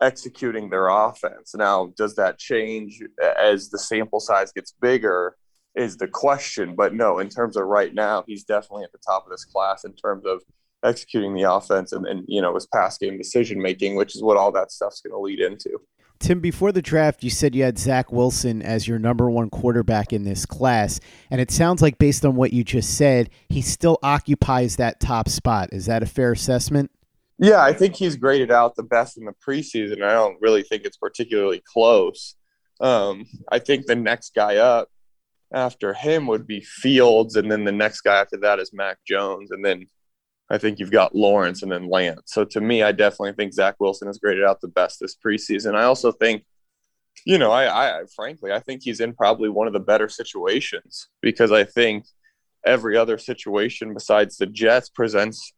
executing 0.00 0.70
their 0.70 0.88
offense. 0.88 1.54
Now, 1.54 1.92
does 1.96 2.16
that 2.16 2.38
change 2.38 3.00
as 3.38 3.70
the 3.70 3.78
sample 3.78 4.20
size 4.20 4.52
gets 4.52 4.74
bigger? 4.80 5.36
Is 5.74 5.96
the 5.96 6.08
question. 6.08 6.74
But 6.74 6.94
no, 6.94 7.18
in 7.18 7.28
terms 7.28 7.56
of 7.56 7.66
right 7.66 7.92
now, 7.92 8.24
he's 8.26 8.44
definitely 8.44 8.84
at 8.84 8.92
the 8.92 8.98
top 8.98 9.24
of 9.24 9.30
this 9.30 9.44
class 9.44 9.84
in 9.84 9.92
terms 9.94 10.24
of 10.26 10.42
executing 10.84 11.34
the 11.34 11.50
offense 11.50 11.92
and, 11.92 12.06
and 12.06 12.24
you 12.28 12.42
know 12.42 12.54
his 12.54 12.66
pass 12.66 12.98
game 12.98 13.16
decision 13.18 13.60
making, 13.60 13.96
which 13.96 14.14
is 14.14 14.22
what 14.22 14.36
all 14.36 14.52
that 14.52 14.70
stuff's 14.70 15.00
going 15.00 15.12
to 15.12 15.18
lead 15.18 15.40
into. 15.40 15.80
Tim, 16.20 16.40
before 16.40 16.72
the 16.72 16.80
draft, 16.80 17.22
you 17.22 17.30
said 17.30 17.54
you 17.54 17.64
had 17.64 17.78
Zach 17.78 18.12
Wilson 18.12 18.62
as 18.62 18.88
your 18.88 18.98
number 18.98 19.28
one 19.28 19.50
quarterback 19.50 20.12
in 20.12 20.24
this 20.24 20.46
class. 20.46 21.00
And 21.30 21.40
it 21.40 21.50
sounds 21.50 21.82
like, 21.82 21.98
based 21.98 22.24
on 22.24 22.36
what 22.36 22.52
you 22.52 22.64
just 22.64 22.96
said, 22.96 23.30
he 23.48 23.60
still 23.60 23.98
occupies 24.02 24.76
that 24.76 25.00
top 25.00 25.28
spot. 25.28 25.70
Is 25.72 25.86
that 25.86 26.02
a 26.02 26.06
fair 26.06 26.32
assessment? 26.32 26.90
Yeah, 27.38 27.62
I 27.62 27.72
think 27.72 27.96
he's 27.96 28.16
graded 28.16 28.50
out 28.50 28.76
the 28.76 28.84
best 28.84 29.18
in 29.18 29.24
the 29.24 29.34
preseason. 29.46 30.02
I 30.02 30.12
don't 30.12 30.40
really 30.40 30.62
think 30.62 30.84
it's 30.84 30.96
particularly 30.96 31.62
close. 31.66 32.36
Um, 32.80 33.26
I 33.50 33.58
think 33.58 33.86
the 33.86 33.96
next 33.96 34.34
guy 34.34 34.56
up 34.56 34.88
after 35.52 35.94
him 35.94 36.26
would 36.26 36.46
be 36.46 36.60
Fields, 36.60 37.36
and 37.36 37.50
then 37.50 37.64
the 37.64 37.72
next 37.72 38.00
guy 38.00 38.20
after 38.20 38.36
that 38.38 38.58
is 38.58 38.72
Mac 38.72 38.98
Jones, 39.06 39.50
and 39.50 39.64
then 39.64 39.86
I 40.50 40.58
think 40.58 40.78
you've 40.78 40.90
got 40.90 41.14
Lawrence 41.14 41.62
and 41.62 41.72
then 41.72 41.88
Lance. 41.88 42.22
So 42.26 42.44
to 42.44 42.60
me, 42.60 42.82
I 42.82 42.92
definitely 42.92 43.32
think 43.32 43.54
Zach 43.54 43.76
Wilson 43.80 44.08
has 44.08 44.18
graded 44.18 44.44
out 44.44 44.60
the 44.60 44.68
best 44.68 45.00
this 45.00 45.16
preseason. 45.16 45.74
I 45.74 45.84
also 45.84 46.12
think, 46.12 46.44
you 47.24 47.38
know, 47.38 47.50
I, 47.50 48.00
I 48.00 48.04
frankly 48.14 48.52
I 48.52 48.60
think 48.60 48.82
he's 48.82 49.00
in 49.00 49.14
probably 49.14 49.48
one 49.48 49.66
of 49.66 49.72
the 49.72 49.80
better 49.80 50.08
situations 50.08 51.08
because 51.22 51.50
I 51.50 51.64
think 51.64 52.04
every 52.64 52.96
other 52.96 53.18
situation 53.18 53.94
besides 53.94 54.36
the 54.36 54.46
Jets 54.46 54.90
presents 54.90 55.52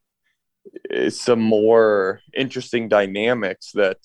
some 1.09 1.41
more 1.41 2.21
interesting 2.37 2.89
dynamics 2.89 3.73
that 3.75 3.99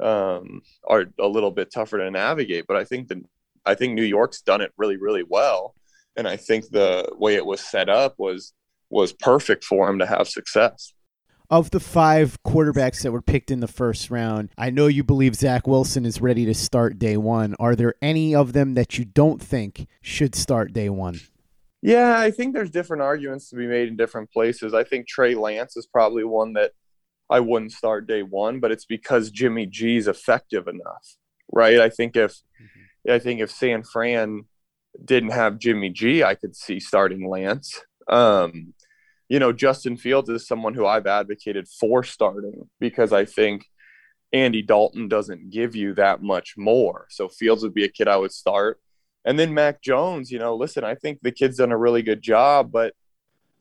um, 0.00 0.62
are 0.86 1.06
a 1.18 1.26
little 1.26 1.50
bit 1.50 1.72
tougher 1.72 1.98
to 1.98 2.10
navigate. 2.10 2.66
But 2.66 2.76
I 2.76 2.84
think 2.84 3.08
the 3.08 3.22
I 3.64 3.74
think 3.74 3.94
New 3.94 4.04
York's 4.04 4.42
done 4.42 4.60
it 4.60 4.72
really, 4.76 4.96
really 4.96 5.24
well. 5.28 5.74
And 6.16 6.28
I 6.28 6.36
think 6.36 6.68
the 6.68 7.08
way 7.16 7.34
it 7.34 7.46
was 7.46 7.60
set 7.60 7.88
up 7.88 8.14
was 8.18 8.52
was 8.90 9.12
perfect 9.12 9.64
for 9.64 9.88
him 9.88 9.98
to 9.98 10.06
have 10.06 10.28
success. 10.28 10.92
Of 11.48 11.70
the 11.70 11.80
five 11.80 12.38
quarterbacks 12.46 13.02
that 13.02 13.12
were 13.12 13.22
picked 13.22 13.50
in 13.50 13.60
the 13.60 13.68
first 13.68 14.10
round, 14.10 14.50
I 14.56 14.70
know 14.70 14.86
you 14.86 15.02
believe 15.02 15.34
Zach 15.34 15.66
Wilson 15.66 16.04
is 16.04 16.20
ready 16.20 16.44
to 16.46 16.54
start 16.54 16.98
day 16.98 17.16
one. 17.16 17.54
Are 17.58 17.74
there 17.74 17.94
any 18.02 18.34
of 18.34 18.52
them 18.52 18.74
that 18.74 18.98
you 18.98 19.04
don't 19.04 19.40
think 19.40 19.86
should 20.02 20.34
start 20.34 20.72
day 20.72 20.88
one? 20.88 21.20
Yeah, 21.80 22.18
I 22.18 22.30
think 22.30 22.54
there's 22.54 22.70
different 22.70 23.02
arguments 23.02 23.50
to 23.50 23.56
be 23.56 23.66
made 23.66 23.88
in 23.88 23.96
different 23.96 24.30
places. 24.30 24.72
I 24.72 24.84
think 24.84 25.08
Trey 25.08 25.34
Lance 25.34 25.76
is 25.76 25.86
probably 25.86 26.24
one 26.24 26.52
that 26.54 26.72
I 27.28 27.40
wouldn't 27.40 27.72
start 27.72 28.06
day 28.06 28.22
one, 28.22 28.60
but 28.60 28.70
it's 28.70 28.86
because 28.86 29.30
Jimmy 29.30 29.66
G 29.66 29.96
is 29.96 30.08
effective 30.08 30.68
enough, 30.68 31.16
right? 31.50 31.80
I 31.80 31.88
think 31.88 32.16
if 32.16 32.32
mm-hmm 32.32 32.82
I 33.08 33.18
think 33.18 33.40
if 33.40 33.50
San 33.50 33.82
Fran 33.82 34.44
didn't 35.04 35.30
have 35.30 35.58
Jimmy 35.58 35.90
G, 35.90 36.22
I 36.22 36.34
could 36.34 36.54
see 36.54 36.80
starting 36.80 37.28
Lance. 37.28 37.80
Um, 38.08 38.74
you 39.28 39.38
know, 39.38 39.52
Justin 39.52 39.96
Fields 39.96 40.28
is 40.28 40.46
someone 40.46 40.74
who 40.74 40.86
I've 40.86 41.06
advocated 41.06 41.66
for 41.68 42.02
starting 42.02 42.68
because 42.78 43.12
I 43.12 43.24
think 43.24 43.64
Andy 44.32 44.62
Dalton 44.62 45.08
doesn't 45.08 45.50
give 45.50 45.74
you 45.74 45.94
that 45.94 46.22
much 46.22 46.54
more. 46.56 47.06
So 47.10 47.28
Fields 47.28 47.62
would 47.62 47.74
be 47.74 47.84
a 47.84 47.88
kid 47.88 48.08
I 48.08 48.16
would 48.16 48.32
start. 48.32 48.80
And 49.24 49.38
then 49.38 49.54
Mac 49.54 49.82
Jones, 49.82 50.30
you 50.30 50.38
know, 50.38 50.56
listen, 50.56 50.84
I 50.84 50.94
think 50.94 51.20
the 51.22 51.32
kid's 51.32 51.58
done 51.58 51.72
a 51.72 51.78
really 51.78 52.02
good 52.02 52.22
job, 52.22 52.72
but 52.72 52.94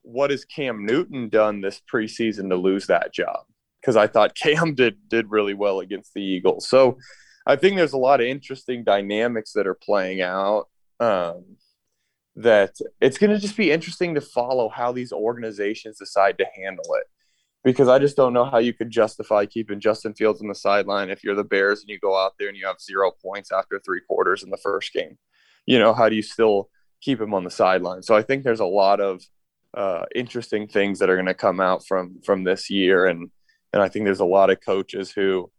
what 0.01 0.31
has 0.31 0.45
Cam 0.45 0.85
Newton 0.85 1.29
done 1.29 1.61
this 1.61 1.81
preseason 1.91 2.49
to 2.49 2.55
lose 2.55 2.87
that 2.87 3.13
job? 3.13 3.45
Because 3.79 3.95
I 3.95 4.07
thought 4.07 4.35
Cam 4.41 4.73
did 4.73 4.97
did 5.07 5.29
really 5.29 5.53
well 5.53 5.79
against 5.79 6.13
the 6.13 6.21
Eagles. 6.21 6.67
So 6.67 6.97
I 7.45 7.55
think 7.55 7.75
there's 7.75 7.93
a 7.93 7.97
lot 7.97 8.21
of 8.21 8.27
interesting 8.27 8.83
dynamics 8.83 9.53
that 9.53 9.67
are 9.67 9.75
playing 9.75 10.21
out. 10.21 10.67
Um, 10.99 11.57
that 12.35 12.75
it's 13.01 13.17
going 13.17 13.31
to 13.31 13.39
just 13.39 13.57
be 13.57 13.71
interesting 13.71 14.15
to 14.15 14.21
follow 14.21 14.69
how 14.69 14.91
these 14.91 15.11
organizations 15.11 15.97
decide 15.97 16.37
to 16.37 16.45
handle 16.55 16.95
it. 16.95 17.07
Because 17.63 17.87
I 17.87 17.99
just 17.99 18.15
don't 18.15 18.33
know 18.33 18.45
how 18.45 18.57
you 18.57 18.73
could 18.73 18.89
justify 18.89 19.45
keeping 19.45 19.79
Justin 19.79 20.15
Fields 20.15 20.41
on 20.41 20.47
the 20.47 20.55
sideline 20.55 21.11
if 21.11 21.23
you're 21.23 21.35
the 21.35 21.43
Bears 21.43 21.81
and 21.81 21.89
you 21.89 21.99
go 21.99 22.17
out 22.17 22.33
there 22.39 22.47
and 22.47 22.57
you 22.57 22.65
have 22.65 22.81
zero 22.81 23.11
points 23.23 23.51
after 23.51 23.79
three 23.79 24.01
quarters 24.07 24.41
in 24.41 24.49
the 24.49 24.57
first 24.57 24.93
game. 24.93 25.17
You 25.67 25.77
know, 25.77 25.93
how 25.93 26.09
do 26.09 26.15
you 26.15 26.23
still 26.23 26.69
keep 27.01 27.21
him 27.21 27.35
on 27.35 27.43
the 27.43 27.51
sideline? 27.51 28.01
So 28.01 28.15
I 28.15 28.23
think 28.23 28.43
there's 28.43 28.61
a 28.61 28.65
lot 28.65 28.99
of 28.99 29.21
uh, 29.75 30.05
interesting 30.15 30.67
things 30.67 30.99
that 30.99 31.09
are 31.09 31.15
going 31.15 31.27
to 31.27 31.35
come 31.35 31.59
out 31.59 31.85
from 31.85 32.19
from 32.25 32.43
this 32.43 32.69
year, 32.69 33.05
and 33.05 33.29
and 33.71 33.81
I 33.81 33.89
think 33.89 34.05
there's 34.05 34.19
a 34.19 34.25
lot 34.25 34.49
of 34.49 34.59
coaches 34.59 35.11
who 35.11 35.51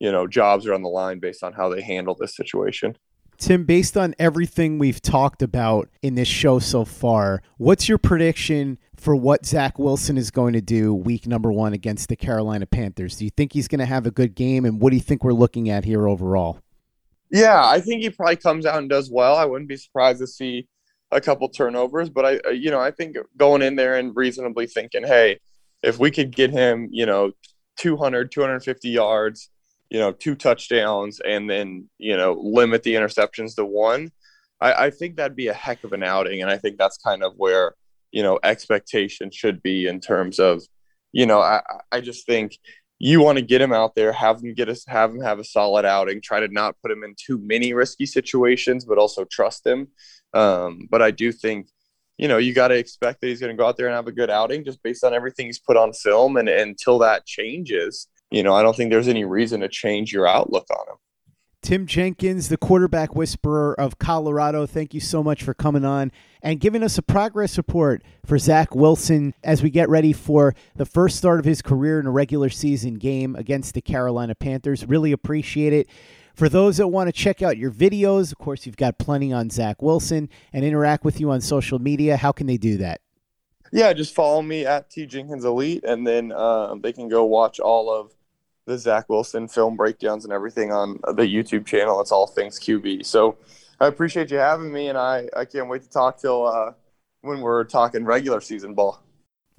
you 0.00 0.10
know 0.10 0.26
jobs 0.26 0.66
are 0.66 0.74
on 0.74 0.82
the 0.82 0.88
line 0.88 1.20
based 1.20 1.44
on 1.44 1.52
how 1.52 1.68
they 1.68 1.80
handle 1.80 2.16
this 2.18 2.34
situation. 2.34 2.96
Tim, 3.38 3.64
based 3.64 3.96
on 3.96 4.14
everything 4.18 4.78
we've 4.78 5.00
talked 5.00 5.40
about 5.40 5.88
in 6.02 6.14
this 6.14 6.28
show 6.28 6.58
so 6.58 6.84
far, 6.84 7.42
what's 7.56 7.88
your 7.88 7.96
prediction 7.96 8.78
for 8.96 9.16
what 9.16 9.46
Zach 9.46 9.78
Wilson 9.78 10.18
is 10.18 10.30
going 10.30 10.52
to 10.52 10.60
do 10.60 10.92
week 10.92 11.26
number 11.26 11.50
one 11.50 11.72
against 11.72 12.10
the 12.10 12.16
Carolina 12.16 12.66
Panthers? 12.66 13.16
Do 13.16 13.24
you 13.24 13.30
think 13.30 13.54
he's 13.54 13.66
going 13.66 13.78
to 13.78 13.86
have 13.86 14.04
a 14.04 14.10
good 14.10 14.34
game? 14.34 14.66
And 14.66 14.78
what 14.78 14.90
do 14.90 14.96
you 14.96 15.02
think 15.02 15.24
we're 15.24 15.32
looking 15.32 15.70
at 15.70 15.86
here 15.86 16.06
overall? 16.06 16.60
Yeah, 17.30 17.64
I 17.64 17.80
think 17.80 18.02
he 18.02 18.10
probably 18.10 18.36
comes 18.36 18.66
out 18.66 18.76
and 18.76 18.90
does 18.90 19.10
well. 19.10 19.36
I 19.36 19.46
wouldn't 19.46 19.70
be 19.70 19.76
surprised 19.78 20.18
to 20.18 20.26
see 20.26 20.68
a 21.10 21.20
couple 21.20 21.48
turnovers, 21.48 22.10
but 22.10 22.26
I, 22.26 22.50
you 22.50 22.70
know, 22.70 22.80
I 22.80 22.90
think 22.90 23.16
going 23.38 23.62
in 23.62 23.74
there 23.74 23.96
and 23.96 24.14
reasonably 24.14 24.66
thinking, 24.66 25.04
hey, 25.04 25.40
if 25.82 25.98
we 25.98 26.10
could 26.10 26.34
get 26.34 26.50
him, 26.50 26.88
you 26.90 27.06
know, 27.06 27.32
200, 27.78 28.30
250 28.30 28.88
yards, 28.90 29.48
you 29.90 29.98
know, 29.98 30.12
two 30.12 30.34
touchdowns 30.34 31.20
and 31.20 31.50
then, 31.50 31.88
you 31.98 32.16
know, 32.16 32.32
limit 32.40 32.82
the 32.82 32.94
interceptions 32.94 33.56
to 33.56 33.64
one. 33.64 34.10
I, 34.60 34.86
I 34.86 34.90
think 34.90 35.16
that'd 35.16 35.36
be 35.36 35.48
a 35.48 35.54
heck 35.54 35.84
of 35.84 35.92
an 35.92 36.02
outing, 36.02 36.42
and 36.42 36.50
I 36.50 36.58
think 36.58 36.78
that's 36.78 36.98
kind 36.98 37.22
of 37.22 37.34
where 37.36 37.74
you 38.12 38.22
know 38.22 38.38
expectation 38.42 39.30
should 39.30 39.62
be 39.62 39.86
in 39.86 40.00
terms 40.00 40.38
of 40.38 40.62
you 41.12 41.26
know 41.26 41.40
I 41.40 41.62
I 41.92 42.00
just 42.00 42.26
think 42.26 42.58
you 42.98 43.22
want 43.22 43.38
to 43.38 43.42
get 43.42 43.62
him 43.62 43.72
out 43.72 43.94
there, 43.94 44.12
have 44.12 44.42
him 44.42 44.52
get 44.54 44.68
us, 44.68 44.84
have 44.86 45.10
him 45.10 45.22
have 45.22 45.38
a 45.38 45.44
solid 45.44 45.86
outing. 45.86 46.20
Try 46.20 46.40
to 46.40 46.48
not 46.48 46.76
put 46.82 46.90
him 46.90 47.02
in 47.02 47.14
too 47.16 47.38
many 47.38 47.72
risky 47.72 48.04
situations, 48.04 48.84
but 48.84 48.98
also 48.98 49.24
trust 49.24 49.66
him. 49.66 49.88
Um, 50.34 50.86
but 50.90 51.00
I 51.00 51.10
do 51.10 51.32
think, 51.32 51.68
you 52.18 52.28
know, 52.28 52.36
you 52.36 52.52
got 52.52 52.68
to 52.68 52.76
expect 52.76 53.22
that 53.22 53.28
he's 53.28 53.40
going 53.40 53.56
to 53.56 53.58
go 53.58 53.66
out 53.66 53.78
there 53.78 53.86
and 53.86 53.94
have 53.94 54.06
a 54.06 54.12
good 54.12 54.28
outing 54.28 54.66
just 54.66 54.82
based 54.82 55.02
on 55.02 55.14
everything 55.14 55.46
he's 55.46 55.58
put 55.58 55.78
on 55.78 55.94
film. 55.94 56.36
And, 56.36 56.46
and 56.46 56.70
until 56.72 56.98
that 56.98 57.24
changes, 57.24 58.06
you 58.30 58.42
know, 58.42 58.54
I 58.54 58.62
don't 58.62 58.76
think 58.76 58.90
there's 58.90 59.08
any 59.08 59.24
reason 59.24 59.60
to 59.60 59.68
change 59.68 60.12
your 60.12 60.26
outlook 60.26 60.66
on 60.70 60.92
him. 60.92 60.98
Tim 61.62 61.86
Jenkins, 61.86 62.48
the 62.48 62.56
quarterback 62.56 63.14
whisperer 63.14 63.78
of 63.78 63.98
Colorado, 63.98 64.64
thank 64.64 64.94
you 64.94 65.00
so 65.00 65.22
much 65.22 65.42
for 65.42 65.52
coming 65.52 65.84
on 65.84 66.10
and 66.40 66.58
giving 66.58 66.82
us 66.82 66.96
a 66.96 67.02
progress 67.02 67.58
report 67.58 68.02
for 68.24 68.38
Zach 68.38 68.74
Wilson 68.74 69.34
as 69.44 69.62
we 69.62 69.68
get 69.68 69.90
ready 69.90 70.14
for 70.14 70.54
the 70.74 70.86
first 70.86 71.18
start 71.18 71.38
of 71.38 71.44
his 71.44 71.60
career 71.60 72.00
in 72.00 72.06
a 72.06 72.10
regular 72.10 72.48
season 72.48 72.94
game 72.94 73.36
against 73.36 73.74
the 73.74 73.82
Carolina 73.82 74.34
Panthers. 74.34 74.86
Really 74.86 75.12
appreciate 75.12 75.74
it. 75.74 75.86
For 76.34 76.48
those 76.48 76.78
that 76.78 76.88
want 76.88 77.08
to 77.08 77.12
check 77.12 77.42
out 77.42 77.58
your 77.58 77.70
videos, 77.70 78.32
of 78.32 78.38
course, 78.38 78.64
you've 78.64 78.78
got 78.78 78.98
plenty 78.98 79.30
on 79.30 79.50
Zach 79.50 79.82
Wilson 79.82 80.30
and 80.54 80.64
interact 80.64 81.04
with 81.04 81.20
you 81.20 81.30
on 81.30 81.42
social 81.42 81.78
media. 81.78 82.16
How 82.16 82.32
can 82.32 82.46
they 82.46 82.56
do 82.56 82.78
that? 82.78 83.02
Yeah, 83.70 83.92
just 83.92 84.14
follow 84.14 84.40
me 84.40 84.64
at 84.64 84.88
T 84.90 85.04
Jenkins 85.04 85.44
Elite, 85.44 85.84
and 85.84 86.06
then 86.06 86.32
uh, 86.32 86.74
they 86.76 86.94
can 86.94 87.08
go 87.08 87.26
watch 87.26 87.60
all 87.60 87.92
of 87.92 88.14
the 88.70 88.78
Zach 88.78 89.08
Wilson 89.08 89.48
film 89.48 89.76
breakdowns 89.76 90.24
and 90.24 90.32
everything 90.32 90.72
on 90.72 91.00
the 91.08 91.22
YouTube 91.22 91.66
channel. 91.66 92.00
It's 92.00 92.12
all 92.12 92.26
things 92.26 92.58
QB. 92.58 93.04
So 93.04 93.36
I 93.80 93.86
appreciate 93.86 94.30
you 94.30 94.38
having 94.38 94.72
me, 94.72 94.88
and 94.88 94.96
I, 94.96 95.28
I 95.36 95.44
can't 95.44 95.68
wait 95.68 95.82
to 95.82 95.90
talk 95.90 96.18
till 96.18 96.46
uh, 96.46 96.72
when 97.22 97.40
we're 97.40 97.64
talking 97.64 98.04
regular 98.04 98.40
season 98.40 98.74
ball. 98.74 99.02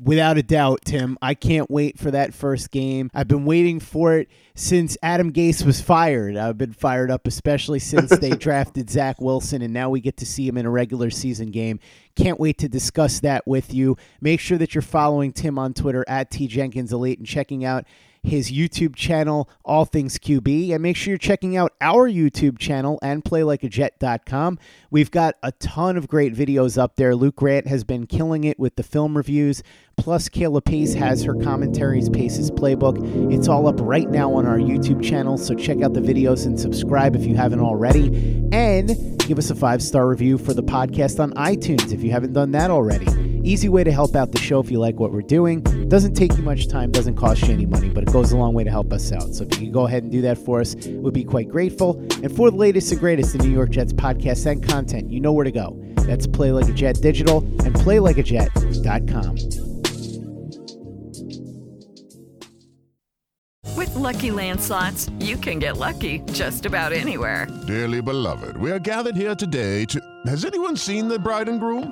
Without 0.04 0.40
a 0.40 0.42
doubt, 0.42 0.80
Tim. 0.84 1.16
I 1.22 1.36
can't 1.36 1.70
wait 1.70 2.00
for 2.00 2.10
that 2.10 2.34
first 2.34 2.72
game. 2.72 3.12
I've 3.14 3.28
been 3.28 3.46
waiting 3.46 3.80
for 3.80 4.18
it 4.18 4.30
since 4.56 4.98
Adam 5.04 5.32
Gase 5.32 5.64
was 5.64 5.80
fired. 5.80 6.38
I've 6.38 6.58
been 6.58 6.74
fired 6.74 7.12
up, 7.12 7.28
especially 7.28 7.78
since 7.78 8.10
they 8.10 8.30
drafted 8.38 8.90
Zach 8.90 9.22
Wilson, 9.22 9.62
and 9.62 9.74
now 9.74 9.92
we 9.92 10.02
get 10.02 10.18
to 10.18 10.26
see 10.26 10.48
him 10.48 10.58
in 10.58 10.66
a 10.66 10.72
regular 10.72 11.12
season 11.12 11.52
game. 11.52 11.80
Can't 12.16 12.40
wait 12.40 12.58
to 12.60 12.70
discuss 12.70 13.20
that 13.20 13.46
with 13.46 13.76
you. 13.76 13.96
Make 14.22 14.40
sure 14.40 14.58
that 14.58 14.74
you're 14.74 14.82
following 14.82 15.34
Tim 15.34 15.60
on 15.60 15.76
Twitter 15.76 16.04
at 16.08 16.32
T 16.32 16.48
Jenkins 16.48 16.94
Elite 16.94 17.20
and 17.20 17.28
checking 17.28 17.64
out 17.64 17.86
his 18.24 18.52
YouTube 18.52 18.96
channel, 18.96 19.50
All 19.66 19.86
Things 19.86 20.18
QB, 20.18 20.72
and 20.72 20.82
make 20.82 20.96
sure 20.96 21.12
you're 21.12 21.18
checking 21.18 21.58
out 21.58 21.74
our 21.82 22.10
YouTube 22.10 22.60
channel 22.60 23.00
and 23.02 23.24
playlikeajet.com. 23.24 24.60
We've 24.90 25.12
got 25.12 25.36
a 25.42 25.52
ton 25.54 25.98
of 25.98 26.08
great 26.08 26.34
videos 26.34 26.78
up 26.78 26.96
there. 26.96 27.16
Luke 27.16 27.36
Grant 27.36 27.68
has 27.68 27.84
been 27.84 28.06
killing 28.06 28.44
it 28.44 28.60
with 28.60 28.76
the 28.76 28.84
film 28.84 29.18
reviews. 29.18 29.64
Plus, 29.98 30.30
Kayla 30.30 30.64
Pace 30.64 30.94
has 30.94 31.24
her 31.24 31.36
commentaries, 31.36 32.10
Pace's 32.10 32.50
Playbook. 32.50 33.34
It's 33.34 33.48
all 33.48 33.68
up 33.68 33.80
right 33.80 34.10
now 34.10 34.34
on 34.34 34.46
our 34.48 34.58
YouTube 34.58 35.04
channel, 35.04 35.38
so 35.38 35.54
check 35.54 35.82
out 35.82 35.94
the 35.94 36.00
videos 36.00 36.46
and 36.46 36.60
subscribe 36.60 37.16
if 37.16 37.26
you 37.26 37.36
haven't 37.36 37.60
already. 37.60 38.08
And 38.52 39.20
give 39.28 39.38
us 39.38 39.50
a 39.50 39.56
five 39.56 39.82
star 39.84 40.08
review 40.08 40.38
for 40.38 40.54
the 40.54 40.64
podcast 40.64 41.20
on 41.20 41.34
iTunes 41.34 41.92
if 41.92 42.04
you 42.04 42.12
haven't 42.12 42.34
done 42.34 42.52
that 42.52 42.72
already. 42.72 43.31
Easy 43.44 43.70
way 43.70 43.84
to 43.84 43.92
help 43.92 44.16
out 44.16 44.32
the 44.32 44.38
show 44.38 44.60
if 44.60 44.70
you 44.70 44.80
like 44.80 45.00
what 45.00 45.12
we're 45.12 45.22
doing. 45.22 45.62
Doesn't 45.90 46.14
take 46.14 46.38
you 46.38 46.44
much 46.44 46.68
time, 46.68 46.92
doesn't 46.92 47.16
cost 47.16 47.42
you 47.48 47.54
any 47.54 47.66
money, 47.66 47.90
but 47.90 48.04
it 48.04 48.12
goes 48.12 48.32
a 48.32 48.38
long 48.38 48.54
way 48.54 48.64
to 48.64 48.70
help 48.70 48.94
us 48.94 49.12
out. 49.12 49.34
So 49.34 49.46
if 49.46 49.54
you 49.54 49.68
can 49.68 49.72
go 49.72 49.88
ahead 49.88 50.04
and 50.04 50.12
do 50.12 50.22
that 50.22 50.38
for 50.38 50.62
us, 50.62 50.76
we'd 50.76 51.14
be 51.14 51.24
quite 51.24 51.50
grateful. 51.50 51.98
And 52.24 52.36
for 52.36 52.52
the 52.52 52.58
latest 52.58 52.92
and 52.92 53.00
greatest 53.00 53.34
in 53.34 53.42
New 53.42 53.52
York 53.52 53.72
Jets 53.72 53.94
podcasts 53.94 54.46
and 54.46 54.64
content, 54.64 55.10
you 55.12 55.20
know 55.20 55.34
where 55.34 55.46
to 55.46 55.52
go. 55.52 55.76
That's 55.96 56.28
Play 56.28 56.52
Like 56.52 56.68
a 56.70 56.74
Jet 56.74 57.02
Digital 57.02 57.40
and 57.66 57.74
PlayLikeAJet.com. 57.76 59.36
With 63.76 63.96
Lucky 63.96 64.30
Land 64.32 64.62
slots, 64.62 65.10
you 65.20 65.38
can 65.38 65.58
get 65.58 65.78
lucky 65.78 66.20
just 66.34 66.68
about 66.68 66.94
anywhere. 66.94 67.48
Dearly 67.66 68.02
beloved, 68.02 68.58
we 68.58 68.72
are 68.72 68.80
gathered 68.80 69.16
here 69.16 69.34
today 69.34 69.86
to. 69.86 70.00
Has 70.28 70.46
anyone 70.46 70.78
seen 70.78 71.08
the 71.08 71.18
bride 71.18 71.50
and 71.50 71.60
groom? 71.60 71.92